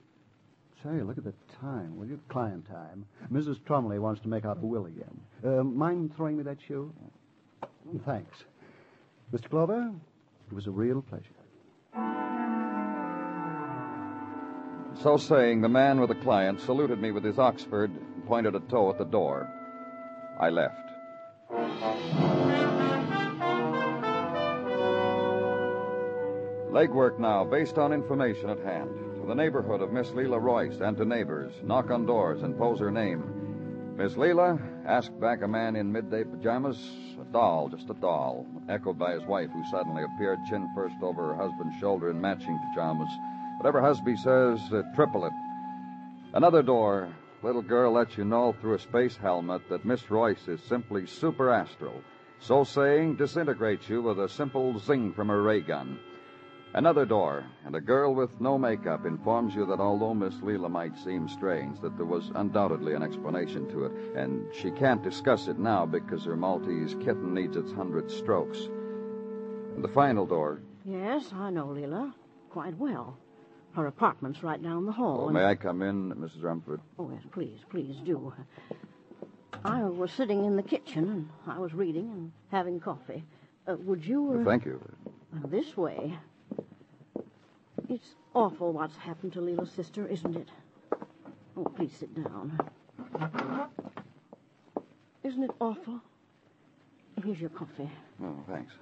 Say, 0.83 1.01
look 1.03 1.17
at 1.17 1.25
the 1.25 1.33
time, 1.61 1.97
will 1.97 2.07
you? 2.07 2.21
Client 2.29 2.69
time. 2.69 3.07
Mrs. 3.33 3.61
Trumley 3.61 3.99
wants 3.99 4.21
to 4.21 4.29
make 4.29 4.45
out 4.45 4.59
a 4.63 4.67
will 4.67 4.85
again. 4.87 5.21
Uh, 5.45 5.63
mind 5.65 6.15
throwing 6.15 6.37
me 6.37 6.43
that 6.43 6.59
shoe? 6.61 6.93
Thanks. 8.05 8.45
Mr. 9.33 9.49
Clover, 9.49 9.91
it 10.51 10.55
was 10.55 10.67
a 10.67 10.71
real 10.71 11.01
pleasure. 11.03 11.25
So 15.03 15.17
saying, 15.17 15.61
the 15.63 15.69
man 15.69 15.99
with 16.01 16.09
the 16.11 16.15
client 16.17 16.61
saluted 16.61 17.01
me 17.01 17.11
with 17.11 17.25
his 17.25 17.39
Oxford 17.39 17.91
and 17.91 18.27
pointed 18.27 18.55
a 18.55 18.61
toe 18.61 18.91
at 18.91 18.99
the 18.99 19.05
door. 19.05 19.49
I 20.39 20.51
left. 20.51 20.75
Legwork 26.71 27.19
now, 27.19 27.43
based 27.45 27.79
on 27.79 27.93
information 27.93 28.51
at 28.51 28.59
hand. 28.59 28.91
To 29.21 29.27
the 29.27 29.35
neighborhood 29.35 29.81
of 29.81 29.93
Miss 29.93 30.09
Leela 30.11 30.41
Royce 30.41 30.81
and 30.81 30.97
to 30.99 31.07
neighbors. 31.07 31.55
Knock 31.63 31.91
on 31.91 32.05
doors 32.05 32.43
and 32.43 32.59
pose 32.59 32.81
her 32.81 32.91
name. 32.91 33.95
Miss 33.97 34.13
Leela, 34.13 34.61
asked 34.87 35.19
back 35.19 35.41
a 35.41 35.49
man 35.49 35.75
in 35.75 35.91
midday 35.91 36.23
pajamas. 36.23 36.79
A 37.19 37.25
doll, 37.33 37.71
just 37.71 37.89
a 37.89 37.95
doll. 37.95 38.47
Echoed 38.69 38.99
by 38.99 39.13
his 39.15 39.25
wife, 39.25 39.49
who 39.51 39.65
suddenly 39.71 40.03
appeared 40.05 40.39
chin 40.51 40.69
first 40.75 40.97
over 41.01 41.29
her 41.29 41.35
husband's 41.35 41.79
shoulder 41.81 42.11
in 42.11 42.21
matching 42.21 42.59
pajamas. 42.69 43.09
Whatever 43.57 43.81
Husby 43.81 44.19
says, 44.19 44.61
uh, 44.71 44.83
triple 44.95 45.25
it. 45.25 45.33
Another 46.35 46.63
door. 46.63 47.09
Little 47.43 47.63
girl 47.63 47.93
lets 47.93 48.17
you 48.17 48.25
know 48.25 48.53
through 48.53 48.75
a 48.75 48.79
space 48.79 49.17
helmet 49.17 49.69
that 49.69 49.85
Miss 49.85 50.11
Royce 50.11 50.49
is 50.49 50.61
simply 50.63 51.07
super 51.07 51.51
astral. 51.51 52.03
So 52.39 52.65
saying, 52.65 53.17
disintegrates 53.17 53.89
you 53.89 54.03
with 54.03 54.19
a 54.21 54.29
simple 54.29 54.79
zing 54.79 55.13
from 55.13 55.29
her 55.29 55.43
ray 55.43 55.61
gun. 55.61 55.99
Another 56.75 57.07
door, 57.07 57.45
and 57.65 57.75
a 57.75 57.81
girl 57.81 58.15
with 58.15 58.41
no 58.41 58.59
makeup 58.59 59.07
informs 59.07 59.55
you 59.55 59.65
that 59.67 59.81
although 59.81 60.13
Miss 60.13 60.35
Leela 60.37 60.71
might 60.71 60.97
seem 60.99 61.29
strange, 61.29 61.81
that 61.81 61.97
there 61.97 62.05
was 62.05 62.31
undoubtedly 62.35 62.95
an 62.95 63.03
explanation 63.03 63.67
to 63.71 63.87
it, 63.87 63.93
and 64.15 64.45
she 64.55 64.71
can't 64.71 65.03
discuss 65.03 65.49
it 65.49 65.59
now 65.59 65.87
because 65.87 66.25
her 66.25 66.37
Maltese 66.37 66.95
kitten 66.97 67.33
needs 67.33 67.57
its 67.57 67.73
hundred 67.73 68.11
strokes. 68.11 68.69
And 69.75 69.83
the 69.83 69.89
final 69.89 70.27
door. 70.27 70.61
Yes, 70.85 71.33
I 71.33 71.51
know 71.51 71.69
Leela 71.69 72.13
quite 72.51 72.77
well. 72.77 73.19
Her 73.77 73.87
apartment's 73.89 74.43
right 74.43 74.63
down 74.63 74.87
the 74.87 74.93
hall. 74.93 75.19
Oh, 75.21 75.25
and- 75.27 75.35
may 75.35 75.45
I 75.45 75.55
come 75.55 75.83
in, 75.83 76.11
Mrs. 76.15 76.43
Rumford? 76.43 76.81
Oh, 76.99 77.11
yes, 77.13 77.21
please, 77.31 77.59
please 77.69 77.97
do. 78.07 78.33
I 79.67 79.83
was 79.83 80.11
sitting 80.13 80.47
in 80.47 80.57
the 80.57 80.63
kitchen 80.63 81.09
and 81.11 81.29
I 81.47 81.59
was 81.59 81.75
reading 81.75 82.11
and 82.11 82.33
having 82.51 82.81
coffee. 82.81 83.23
Uh, 83.69 83.77
would 83.81 84.03
you? 84.03 84.41
Uh, 84.41 84.45
Thank 84.45 84.65
you. 84.65 84.81
uh, 85.35 85.47
This 85.49 85.77
way. 85.77 86.19
It's 87.91 88.15
awful 88.35 88.73
what's 88.73 88.97
happened 88.97 89.35
to 89.35 89.43
Leela's 89.43 89.71
sister, 89.73 90.07
isn't 90.07 90.37
it? 90.37 90.49
Oh, 91.55 91.65
please 91.65 91.93
sit 91.99 92.15
down. 92.15 92.59
Isn't 95.23 95.43
it 95.43 95.51
awful? 95.61 96.01
Here's 97.23 97.39
your 97.41 97.51
coffee. 97.51 97.91
Oh, 98.25 98.37
thanks. 98.49 98.73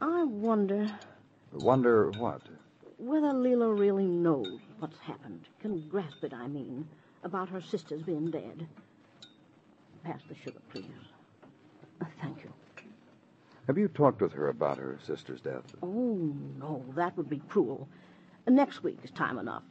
I 0.00 0.22
wonder 0.22 0.88
Wonder 1.52 2.10
what? 2.12 2.42
Whether 2.98 3.28
Leela 3.28 3.78
really 3.78 4.04
knows 4.06 4.58
what's 4.78 4.98
happened, 4.98 5.46
can 5.60 5.80
grasp 5.88 6.22
it, 6.24 6.34
I 6.34 6.46
mean, 6.48 6.86
about 7.22 7.48
her 7.48 7.60
sister's 7.60 8.02
being 8.02 8.30
dead. 8.30 8.66
Pass 10.04 10.20
the 10.28 10.34
sugar, 10.34 10.60
please. 10.70 10.84
Uh, 12.00 12.06
thank 12.20 12.42
you. 12.42 12.52
Have 13.66 13.78
you 13.78 13.88
talked 13.88 14.20
with 14.20 14.32
her 14.32 14.48
about 14.48 14.78
her 14.78 14.98
sister's 15.06 15.40
death? 15.40 15.62
Oh, 15.82 16.34
no, 16.58 16.84
that 16.96 17.16
would 17.16 17.28
be 17.28 17.42
cruel. 17.48 17.88
Next 18.46 18.82
week 18.82 18.98
is 19.04 19.10
time 19.10 19.38
enough. 19.38 19.62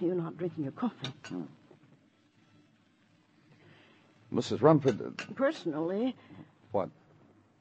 You're 0.00 0.14
not 0.14 0.36
drinking 0.36 0.64
your 0.64 0.72
coffee. 0.72 1.12
Mrs. 4.32 4.60
Rumford, 4.60 5.00
uh, 5.00 5.24
Personally, 5.34 6.16
what? 6.72 6.90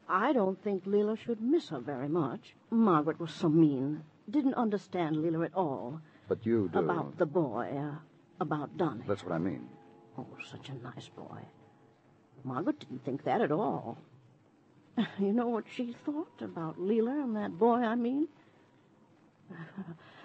I 0.09 0.33
don't 0.33 0.61
think 0.63 0.85
Leela 0.85 1.17
should 1.17 1.41
miss 1.41 1.69
her 1.69 1.79
very 1.79 2.09
much. 2.09 2.55
Margaret 2.71 3.19
was 3.19 3.31
so 3.31 3.47
mean. 3.49 4.03
Didn't 4.29 4.55
understand 4.55 5.15
Leela 5.17 5.45
at 5.45 5.53
all. 5.53 6.01
But 6.27 6.45
you 6.45 6.69
do. 6.71 6.79
About 6.79 7.17
the 7.17 7.25
boy, 7.25 7.69
uh, 7.77 7.95
about 8.41 8.77
Donnie. 8.77 9.03
That's 9.07 9.23
what 9.23 9.33
I 9.33 9.37
mean. 9.37 9.67
Oh, 10.17 10.27
such 10.51 10.69
a 10.69 10.73
nice 10.83 11.07
boy. 11.07 11.39
Margaret 12.43 12.79
didn't 12.79 13.05
think 13.05 13.23
that 13.23 13.41
at 13.41 13.51
all. 13.51 13.97
You 15.19 15.31
know 15.31 15.47
what 15.47 15.65
she 15.75 15.95
thought 16.05 16.41
about 16.41 16.79
Leela 16.79 17.23
and 17.23 17.35
that 17.35 17.57
boy, 17.57 17.77
I 17.77 17.95
mean? 17.95 18.27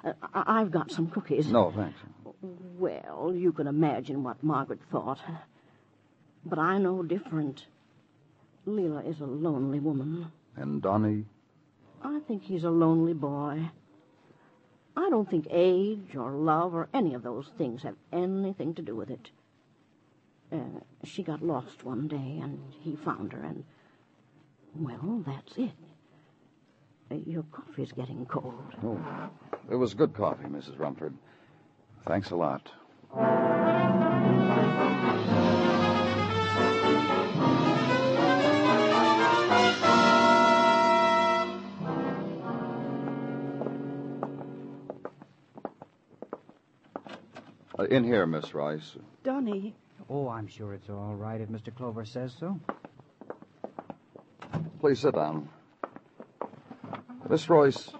Uh, 0.04 0.14
I've 0.34 0.72
got 0.72 0.90
some 0.90 1.06
cookies. 1.08 1.46
No, 1.46 1.70
thanks. 1.70 1.96
Well, 2.76 3.32
you 3.32 3.52
can 3.52 3.68
imagine 3.68 4.24
what 4.24 4.42
Margaret 4.42 4.80
thought. 4.90 5.20
But 6.44 6.58
I 6.58 6.78
know 6.78 7.04
different. 7.04 7.66
Leela 8.66 9.08
is 9.08 9.20
a 9.20 9.24
lonely 9.26 9.78
woman. 9.78 10.32
And 10.56 10.82
Donnie? 10.82 11.24
I 12.02 12.18
think 12.26 12.42
he's 12.42 12.64
a 12.64 12.70
lonely 12.70 13.12
boy. 13.12 13.70
I 14.96 15.08
don't 15.10 15.28
think 15.28 15.46
age 15.50 16.14
or 16.16 16.32
love 16.32 16.74
or 16.74 16.88
any 16.92 17.14
of 17.14 17.22
those 17.22 17.50
things 17.56 17.82
have 17.82 17.96
anything 18.12 18.74
to 18.74 18.82
do 18.82 18.94
with 18.94 19.10
it. 19.10 19.30
Uh, 20.52 20.80
she 21.04 21.22
got 21.22 21.42
lost 21.42 21.84
one 21.84 22.08
day, 22.08 22.38
and 22.42 22.60
he 22.80 22.94
found 22.94 23.32
her, 23.32 23.42
and, 23.42 23.64
well, 24.76 25.22
that's 25.26 25.56
it. 25.56 25.72
Uh, 27.10 27.14
your 27.26 27.44
coffee's 27.44 27.92
getting 27.92 28.26
cold. 28.26 28.74
Oh, 28.84 29.00
it 29.70 29.76
was 29.76 29.94
good 29.94 30.12
coffee, 30.12 30.44
Mrs. 30.44 30.78
Rumford. 30.78 31.14
Thanks 32.04 32.30
a 32.30 32.36
lot. 32.36 32.70
Uh, 47.82 47.86
in 47.86 48.04
here, 48.04 48.26
Miss 48.26 48.54
Rice. 48.54 48.96
Donnie, 49.24 49.74
Oh, 50.08 50.28
I'm 50.28 50.46
sure 50.46 50.72
it's 50.72 50.88
all 50.88 51.16
right 51.16 51.40
if 51.40 51.48
Mr. 51.48 51.74
Clover 51.74 52.04
says 52.04 52.32
so. 52.38 52.60
Please 54.80 55.00
sit 55.00 55.14
down. 55.16 55.48
Miss 57.28 57.48
Royce, 57.48 57.90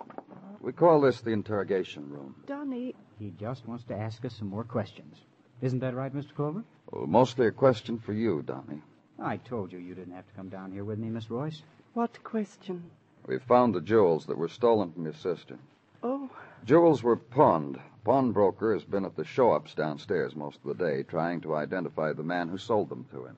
we 0.61 0.73
call 0.73 1.01
this 1.01 1.21
the 1.21 1.31
interrogation 1.31 2.09
room. 2.09 2.37
Donnie, 2.47 2.95
He 3.19 3.33
just 3.41 3.67
wants 3.67 3.83
to 3.85 3.97
ask 3.97 4.25
us 4.25 4.37
some 4.37 4.49
more 4.49 4.63
questions. 4.63 5.17
Isn't 5.63 5.81
that 5.81 5.95
right, 5.97 6.15
Mr. 6.15 6.33
Clover? 6.35 6.63
Well, 6.93 7.07
mostly 7.09 7.47
a 7.49 7.53
question 7.53 7.99
for 7.99 8.13
you, 8.13 8.43
Donnie. 8.43 8.83
I 9.19 9.39
told 9.39 9.73
you 9.73 9.81
you 9.81 9.97
didn't 9.97 10.15
have 10.15 10.29
to 10.29 10.35
come 10.35 10.49
down 10.49 10.71
here 10.71 10.85
with 10.85 10.99
me, 11.01 11.09
Miss 11.09 11.29
Royce. 11.29 11.63
what 11.95 12.23
question? 12.23 12.85
We 13.27 13.39
found 13.39 13.75
the 13.75 13.81
jewels 13.81 14.27
that 14.27 14.39
were 14.39 14.49
stolen 14.49 14.93
from 14.93 15.05
your 15.05 15.15
sister. 15.15 15.59
Oh, 16.05 16.31
Jewels 16.65 17.03
were 17.03 17.17
pawned. 17.17 17.81
Pawnbroker 18.05 18.75
has 18.75 18.85
been 18.85 19.05
at 19.05 19.17
the 19.17 19.25
show-ups 19.25 19.75
downstairs 19.75 20.35
most 20.35 20.59
of 20.65 20.77
the 20.77 20.85
day, 20.85 21.05
trying 21.05 21.41
to 21.43 21.55
identify 21.55 22.13
the 22.13 22.23
man 22.23 22.49
who 22.49 22.59
sold 22.59 22.89
them 22.89 23.07
to 23.13 23.27
him. 23.27 23.37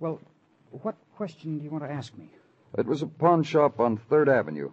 Well, 0.00 0.20
what 0.70 0.96
question 1.16 1.58
do 1.58 1.64
you 1.64 1.70
want 1.70 1.84
to 1.84 1.90
ask 1.90 2.16
me? 2.16 2.30
It 2.78 2.86
was 2.86 3.02
a 3.02 3.06
pawn 3.06 3.42
shop 3.42 3.80
on 3.80 3.98
Third 3.98 4.28
Avenue. 4.30 4.70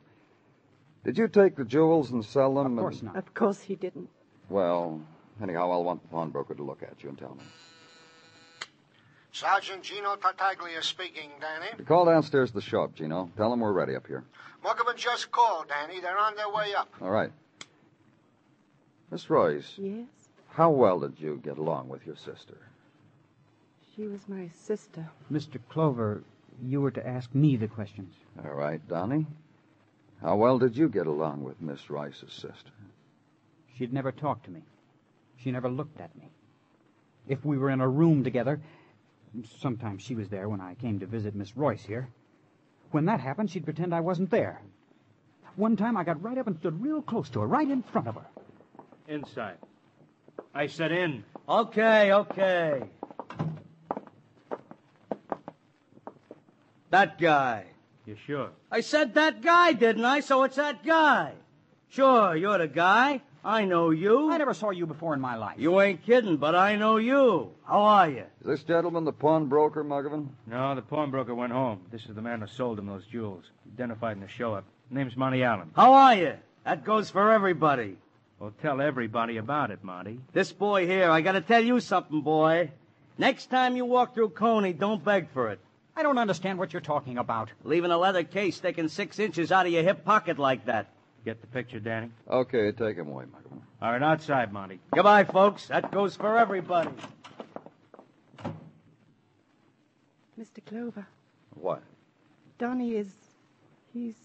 Did 1.03 1.17
you 1.17 1.27
take 1.27 1.55
the 1.55 1.65
jewels 1.65 2.11
and 2.11 2.23
sell 2.23 2.55
them? 2.55 2.77
Of 2.77 2.83
course 2.83 2.95
and- 3.01 3.03
not. 3.13 3.17
of 3.17 3.33
course 3.33 3.59
he 3.61 3.75
didn't. 3.75 4.09
Well, 4.49 5.01
anyhow, 5.41 5.71
I'll 5.71 5.83
want 5.83 6.01
the 6.01 6.07
pawnbroker 6.07 6.55
to 6.55 6.63
look 6.63 6.81
at 6.81 7.03
you 7.03 7.09
and 7.09 7.17
tell 7.17 7.35
me. 7.35 7.43
Sergeant 9.31 9.83
Gino 9.83 10.15
Tartaglia 10.15 10.81
speaking, 10.81 11.29
Danny. 11.39 11.83
Call 11.85 12.05
downstairs 12.05 12.49
to 12.49 12.55
the 12.55 12.61
show-up, 12.61 12.95
Gino. 12.95 13.29
Tell 13.37 13.51
them 13.51 13.59
we're 13.59 13.71
ready 13.71 13.95
up 13.95 14.07
here. 14.07 14.23
Muggavan 14.63 14.95
just 14.95 15.29
called, 15.31 15.67
Danny. 15.69 15.99
They're 16.01 16.17
on 16.17 16.35
their 16.35 16.49
way 16.49 16.73
up. 16.73 16.89
All 17.01 17.11
right. 17.11 17.31
Miss 19.11 19.29
Royce, 19.29 19.73
Yes, 19.77 20.05
how 20.49 20.69
well 20.69 20.99
did 20.99 21.19
you 21.19 21.39
get 21.43 21.57
along 21.57 21.89
with 21.89 22.05
your 22.05 22.15
sister? 22.15 22.57
she 23.95 24.07
was 24.07 24.27
my 24.29 24.47
sister. 24.61 25.09
Mr. 25.31 25.59
Clover, 25.67 26.23
you 26.63 26.79
were 26.79 26.91
to 26.91 27.05
ask 27.05 27.33
me 27.35 27.57
the 27.57 27.67
questions. 27.67 28.13
All 28.45 28.53
right, 28.53 28.79
Donnie. 28.87 29.25
How 30.21 30.35
well 30.37 30.57
did 30.57 30.77
you 30.77 30.87
get 30.87 31.05
along 31.07 31.43
with 31.43 31.61
Miss 31.61 31.89
Royce's 31.89 32.31
sister? 32.31 32.71
She'd 33.77 33.91
never 33.91 34.11
talked 34.13 34.45
to 34.45 34.51
me. 34.51 34.61
She 35.37 35.51
never 35.51 35.69
looked 35.69 35.99
at 35.99 36.15
me. 36.15 36.29
If 37.27 37.43
we 37.43 37.57
were 37.57 37.69
in 37.69 37.81
a 37.81 37.87
room 37.89 38.23
together, 38.23 38.59
sometimes 39.59 40.01
she 40.01 40.15
was 40.15 40.29
there 40.29 40.47
when 40.47 40.61
I 40.61 40.75
came 40.75 40.99
to 40.99 41.05
visit 41.05 41.35
Miss 41.35 41.55
Royce 41.57 41.83
here. 41.83 42.07
When 42.91 43.05
that 43.05 43.19
happened, 43.19 43.51
she'd 43.51 43.65
pretend 43.65 43.93
I 43.93 43.99
wasn't 44.01 44.31
there. 44.31 44.61
One 45.55 45.75
time 45.75 45.97
I 45.97 46.03
got 46.05 46.21
right 46.23 46.37
up 46.37 46.47
and 46.47 46.57
stood 46.57 46.81
real 46.81 47.01
close 47.01 47.29
to 47.31 47.41
her, 47.41 47.47
right 47.47 47.69
in 47.69 47.83
front 47.83 48.07
of 48.07 48.15
her. 48.15 48.25
Inside. 49.09 49.57
I 50.53 50.67
said 50.67 50.91
in. 50.91 51.23
Okay, 51.47 52.13
okay. 52.13 52.83
That 56.91 57.19
guy. 57.19 57.65
You 58.05 58.15
sure? 58.27 58.51
I 58.71 58.81
said 58.81 59.15
that 59.15 59.41
guy, 59.41 59.73
didn't 59.73 60.05
I? 60.05 60.19
So 60.19 60.43
it's 60.43 60.57
that 60.57 60.85
guy. 60.85 61.33
Sure, 61.89 62.35
you're 62.35 62.59
the 62.59 62.67
guy. 62.67 63.21
I 63.43 63.65
know 63.65 63.89
you. 63.89 64.31
I 64.31 64.37
never 64.37 64.53
saw 64.53 64.69
you 64.69 64.85
before 64.85 65.15
in 65.15 65.21
my 65.21 65.37
life. 65.37 65.55
You 65.57 65.81
ain't 65.81 66.05
kidding, 66.05 66.37
but 66.37 66.53
I 66.53 66.75
know 66.75 66.97
you. 66.97 67.49
How 67.65 67.81
are 67.81 68.09
you? 68.09 68.25
Is 68.41 68.47
this 68.47 68.63
gentleman 68.63 69.05
the 69.05 69.11
pawnbroker, 69.11 69.83
Muggavan? 69.83 70.27
No, 70.45 70.75
the 70.75 70.83
pawnbroker 70.83 71.33
went 71.33 71.51
home. 71.51 71.81
This 71.91 72.05
is 72.05 72.13
the 72.13 72.21
man 72.21 72.41
who 72.41 72.47
sold 72.47 72.77
him 72.77 72.85
those 72.85 73.07
jewels. 73.07 73.45
Identified 73.73 74.17
in 74.17 74.21
the 74.21 74.27
show-up. 74.27 74.65
Name's 74.91 75.17
Monty 75.17 75.43
Allen. 75.43 75.71
How 75.75 75.93
are 75.93 76.15
you? 76.15 76.33
That 76.63 76.83
goes 76.83 77.09
for 77.09 77.31
everybody. 77.31 77.97
Well, 78.39 78.53
tell 78.61 78.79
everybody 78.79 79.37
about 79.37 79.69
it, 79.71 79.83
Monty. 79.83 80.19
This 80.31 80.51
boy 80.51 80.87
here, 80.87 81.09
I 81.09 81.21
gotta 81.21 81.41
tell 81.41 81.63
you 81.63 81.79
something, 81.81 82.21
boy. 82.21 82.71
Next 83.17 83.47
time 83.49 83.75
you 83.75 83.83
walk 83.83 84.13
through 84.13 84.29
Coney, 84.29 84.71
don't 84.71 85.03
beg 85.03 85.29
for 85.31 85.49
it. 85.49 85.59
I 85.95 86.03
don't 86.03 86.17
understand 86.17 86.57
what 86.57 86.71
you're 86.71 86.81
talking 86.81 87.17
about. 87.17 87.49
Leaving 87.65 87.91
a 87.91 87.97
leather 87.97 88.23
case 88.23 88.55
sticking 88.55 88.87
six 88.87 89.19
inches 89.19 89.51
out 89.51 89.65
of 89.65 89.73
your 89.73 89.83
hip 89.83 90.05
pocket 90.05 90.39
like 90.39 90.65
that. 90.67 90.87
Get 91.25 91.41
the 91.41 91.47
picture, 91.47 91.81
Danny? 91.81 92.11
Okay, 92.29 92.71
take 92.71 92.95
him 92.95 93.09
away, 93.09 93.25
Muggavan. 93.25 93.59
All 93.81 93.91
right, 93.91 94.01
outside, 94.01 94.53
Monty. 94.53 94.79
Goodbye, 94.93 95.25
folks. 95.25 95.67
That 95.67 95.91
goes 95.91 96.15
for 96.15 96.37
everybody. 96.37 96.91
Mr. 100.39 100.63
Clover, 100.65 101.05
What? 101.55 101.83
Donnie 102.57 102.91
is. 102.95 103.13
He's. 103.93 104.15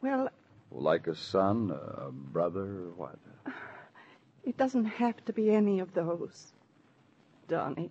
Well, 0.00 0.30
Like 0.70 1.06
a 1.08 1.14
son, 1.16 1.70
a 1.70 2.10
brother, 2.10 2.62
or 2.62 2.92
what? 2.96 3.18
it 4.44 4.56
doesn't 4.56 4.84
have 4.86 5.22
to 5.24 5.32
be 5.32 5.50
any 5.50 5.80
of 5.80 5.92
those. 5.94 6.52
Donnie. 7.48 7.90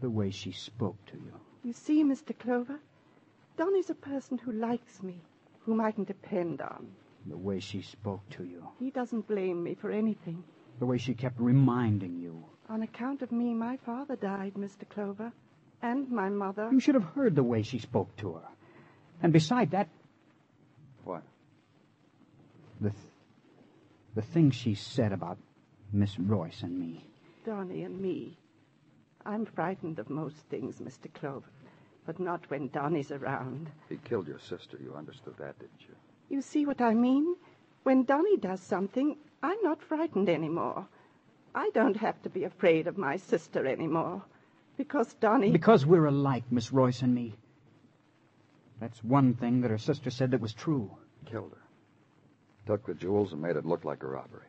The 0.00 0.10
way 0.10 0.30
she 0.30 0.52
spoke 0.52 0.96
to 1.06 1.16
you. 1.16 1.32
You 1.64 1.72
see, 1.72 2.04
Mr. 2.04 2.38
Clover, 2.38 2.78
Donnie's 3.56 3.90
a 3.90 3.94
person 3.94 4.38
who 4.38 4.52
likes 4.52 5.02
me, 5.02 5.20
whom 5.60 5.80
I 5.80 5.90
can 5.90 6.04
depend 6.04 6.60
on. 6.60 6.86
The 7.26 7.36
way 7.36 7.58
she 7.58 7.82
spoke 7.82 8.28
to 8.30 8.44
you. 8.44 8.68
He 8.78 8.90
doesn't 8.90 9.26
blame 9.26 9.62
me 9.62 9.74
for 9.74 9.90
anything. 9.90 10.44
The 10.78 10.86
way 10.86 10.98
she 10.98 11.14
kept 11.14 11.40
reminding 11.40 12.20
you. 12.20 12.44
On 12.68 12.82
account 12.82 13.22
of 13.22 13.32
me, 13.32 13.54
my 13.54 13.78
father 13.78 14.14
died, 14.14 14.54
Mr. 14.54 14.88
Clover, 14.88 15.32
and 15.82 16.10
my 16.10 16.28
mother. 16.28 16.68
You 16.70 16.80
should 16.80 16.94
have 16.94 17.04
heard 17.14 17.34
the 17.34 17.42
way 17.42 17.62
she 17.62 17.78
spoke 17.78 18.14
to 18.18 18.34
her. 18.34 18.48
And 19.22 19.32
beside 19.32 19.72
that, 19.72 19.88
What? 21.04 21.22
The, 22.80 22.90
th- 22.90 23.02
the 24.14 24.22
things 24.22 24.54
she 24.54 24.74
said 24.74 25.12
about 25.12 25.38
Miss 25.92 26.18
Royce 26.18 26.62
and 26.62 26.78
me. 26.78 27.04
Donnie 27.44 27.82
and 27.82 28.00
me. 28.00 28.36
I'm 29.24 29.44
frightened 29.44 29.98
of 29.98 30.10
most 30.10 30.36
things, 30.48 30.76
Mr. 30.76 31.12
Clover, 31.12 31.46
but 32.06 32.20
not 32.20 32.48
when 32.50 32.68
Donnie's 32.68 33.10
around. 33.10 33.70
He 33.88 33.98
killed 34.04 34.28
your 34.28 34.38
sister. 34.38 34.78
You 34.82 34.94
understood 34.94 35.34
that, 35.38 35.58
didn't 35.58 35.80
you? 35.80 35.94
You 36.28 36.42
see 36.42 36.66
what 36.66 36.80
I 36.80 36.94
mean? 36.94 37.36
When 37.82 38.04
Donnie 38.04 38.36
does 38.36 38.60
something, 38.60 39.16
I'm 39.42 39.58
not 39.62 39.82
frightened 39.82 40.28
anymore. 40.28 40.86
I 41.54 41.70
don't 41.74 41.96
have 41.96 42.20
to 42.22 42.30
be 42.30 42.44
afraid 42.44 42.86
of 42.86 42.98
my 42.98 43.16
sister 43.16 43.66
anymore. 43.66 44.22
Because 44.76 45.14
Donnie. 45.14 45.50
Because 45.50 45.84
we're 45.86 46.06
alike, 46.06 46.44
Miss 46.50 46.72
Royce 46.72 47.02
and 47.02 47.14
me. 47.14 47.34
That's 48.80 49.02
one 49.02 49.34
thing 49.34 49.62
that 49.62 49.70
her 49.70 49.78
sister 49.78 50.10
said 50.10 50.30
that 50.30 50.40
was 50.40 50.52
true. 50.52 50.90
Killed 51.26 51.52
her. 51.52 51.67
Took 52.68 52.84
the 52.84 52.92
jewels 52.92 53.32
and 53.32 53.40
made 53.40 53.56
it 53.56 53.64
look 53.64 53.86
like 53.86 54.02
a 54.02 54.06
robbery. 54.06 54.46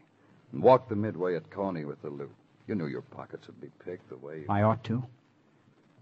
And 0.51 0.61
walked 0.61 0.89
the 0.89 0.95
midway 0.97 1.37
at 1.37 1.49
Coney 1.49 1.85
with 1.85 2.01
the 2.01 2.09
loot. 2.09 2.35
You 2.67 2.75
knew 2.75 2.87
your 2.87 3.01
pockets 3.01 3.47
would 3.47 3.61
be 3.61 3.71
picked 3.85 4.09
the 4.09 4.17
way 4.17 4.39
you... 4.39 4.45
I 4.49 4.63
ought 4.63 4.83
to. 4.83 5.05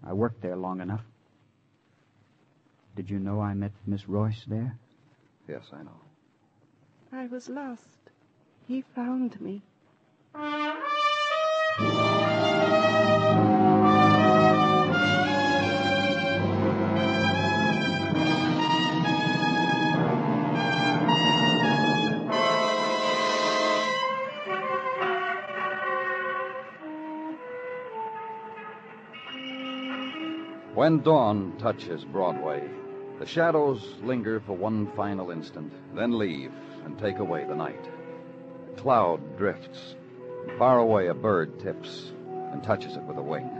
I 0.04 0.14
worked 0.14 0.42
there 0.42 0.56
long 0.56 0.80
enough. 0.80 1.04
Did 2.96 3.08
you 3.08 3.20
know 3.20 3.40
I 3.40 3.54
met 3.54 3.70
Miss 3.86 4.08
Royce 4.08 4.42
there? 4.48 4.76
Yes, 5.46 5.62
I 5.72 5.84
know. 5.84 6.00
I 7.12 7.26
was 7.28 7.48
lost. 7.48 8.10
He 8.66 8.82
found 8.96 9.40
me. 9.40 9.62
When 30.78 31.00
dawn 31.00 31.54
touches 31.58 32.04
Broadway, 32.04 32.62
the 33.18 33.26
shadows 33.26 33.96
linger 34.00 34.38
for 34.38 34.52
one 34.52 34.86
final 34.94 35.32
instant, 35.32 35.72
then 35.92 36.16
leave 36.16 36.52
and 36.84 36.96
take 36.96 37.18
away 37.18 37.44
the 37.44 37.56
night. 37.56 37.84
A 38.72 38.80
cloud 38.80 39.36
drifts. 39.36 39.96
Far 40.56 40.78
away, 40.78 41.08
a 41.08 41.14
bird 41.14 41.58
tips 41.58 42.12
and 42.52 42.62
touches 42.62 42.94
it 42.94 43.02
with 43.02 43.16
a 43.16 43.22
wing. 43.22 43.50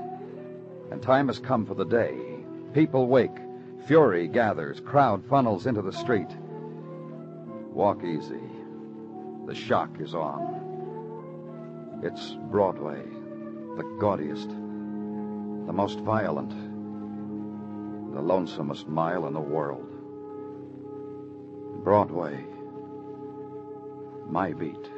And 0.92 1.02
time 1.02 1.26
has 1.26 1.40
come 1.40 1.66
for 1.66 1.74
the 1.74 1.85
day. 1.85 2.16
People 2.72 3.09
wake. 3.09 3.37
Fury 3.88 4.28
gathers. 4.28 4.78
Crowd 4.78 5.24
funnels 5.28 5.66
into 5.66 5.83
the 5.83 5.92
street. 5.92 6.31
Walk 7.72 8.04
easy. 8.04 8.44
The 9.46 9.57
shock 9.57 9.90
is 9.98 10.14
on. 10.14 12.00
It's 12.00 12.37
Broadway, 12.48 13.02
the 13.76 13.96
gaudiest, 13.98 14.50
the 14.50 15.72
most 15.72 15.98
violent, 15.98 16.67
the 18.12 18.21
lonesomest 18.21 18.87
mile 18.87 19.27
in 19.27 19.33
the 19.33 19.40
world. 19.40 19.87
Broadway, 21.85 22.44
my 24.27 24.53
beat. 24.53 24.88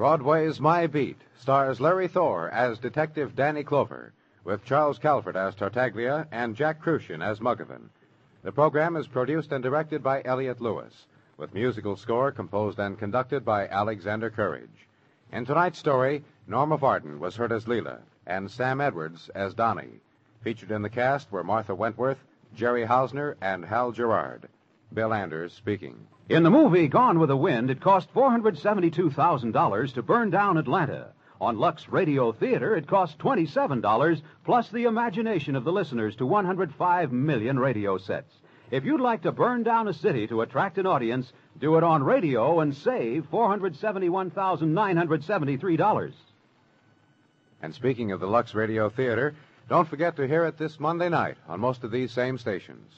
Broadway's 0.00 0.58
My 0.58 0.86
Beat 0.86 1.18
stars 1.38 1.78
Larry 1.78 2.08
Thor 2.08 2.48
as 2.48 2.78
Detective 2.78 3.36
Danny 3.36 3.62
Clover, 3.62 4.12
with 4.44 4.64
Charles 4.64 4.98
Calvert 4.98 5.36
as 5.36 5.54
Tartaglia 5.54 6.26
and 6.32 6.56
Jack 6.56 6.82
Kruschen 6.82 7.22
as 7.22 7.40
Muggavan. 7.40 7.90
The 8.42 8.52
program 8.52 8.96
is 8.96 9.06
produced 9.06 9.52
and 9.52 9.62
directed 9.62 10.02
by 10.02 10.22
Elliott 10.24 10.60
Lewis, 10.60 11.06
with 11.36 11.54
musical 11.54 11.96
score 11.96 12.32
composed 12.32 12.78
and 12.78 12.98
conducted 12.98 13.44
by 13.44 13.68
Alexander 13.68 14.30
Courage. 14.30 14.88
In 15.32 15.44
tonight's 15.44 15.78
story, 15.78 16.24
Norma 16.46 16.76
Varden 16.76 17.20
was 17.20 17.36
heard 17.36 17.52
as 17.52 17.66
Leela, 17.66 17.98
and 18.26 18.50
Sam 18.50 18.80
Edwards 18.80 19.28
as 19.34 19.54
Donnie. 19.54 20.00
Featured 20.42 20.70
in 20.70 20.82
the 20.82 20.88
cast 20.88 21.30
were 21.30 21.44
Martha 21.44 21.74
Wentworth, 21.74 22.24
Jerry 22.54 22.86
Hausner, 22.86 23.36
and 23.40 23.64
Hal 23.64 23.92
Gerard. 23.92 24.48
Bill 24.92 25.12
Anders 25.14 25.52
speaking. 25.52 26.06
In 26.28 26.42
the 26.42 26.50
movie 26.50 26.88
Gone 26.88 27.18
with 27.18 27.28
the 27.28 27.36
Wind, 27.36 27.70
it 27.70 27.80
cost 27.80 28.12
$472,000 28.14 29.94
to 29.94 30.02
burn 30.02 30.30
down 30.30 30.56
Atlanta. 30.56 31.12
On 31.40 31.58
Lux 31.58 31.88
Radio 31.88 32.32
Theater, 32.32 32.76
it 32.76 32.86
costs 32.86 33.16
$27, 33.16 34.20
plus 34.44 34.68
the 34.68 34.84
imagination 34.84 35.56
of 35.56 35.64
the 35.64 35.72
listeners 35.72 36.14
to 36.16 36.26
105 36.26 37.12
million 37.12 37.58
radio 37.58 37.96
sets. 37.96 38.34
If 38.70 38.84
you'd 38.84 39.00
like 39.00 39.22
to 39.22 39.32
burn 39.32 39.62
down 39.62 39.88
a 39.88 39.94
city 39.94 40.26
to 40.26 40.42
attract 40.42 40.76
an 40.76 40.86
audience, 40.86 41.32
do 41.58 41.76
it 41.76 41.82
on 41.82 42.04
radio 42.04 42.60
and 42.60 42.76
save 42.76 43.30
$471,973. 43.30 46.12
And 47.62 47.74
speaking 47.74 48.12
of 48.12 48.20
the 48.20 48.28
Lux 48.28 48.54
Radio 48.54 48.90
Theater, 48.90 49.34
don't 49.68 49.88
forget 49.88 50.16
to 50.16 50.28
hear 50.28 50.44
it 50.44 50.58
this 50.58 50.78
Monday 50.78 51.08
night 51.08 51.38
on 51.48 51.58
most 51.58 51.82
of 51.84 51.90
these 51.90 52.12
same 52.12 52.36
stations. 52.38 52.92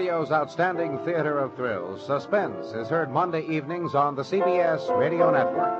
Radio's 0.00 0.32
outstanding 0.32 0.98
theater 1.04 1.38
of 1.40 1.54
thrills, 1.56 2.06
Suspense 2.06 2.68
is 2.68 2.88
heard 2.88 3.10
Monday 3.10 3.42
evenings 3.42 3.94
on 3.94 4.14
the 4.14 4.22
CBS 4.22 4.88
Radio 4.98 5.30
Network. 5.30 5.79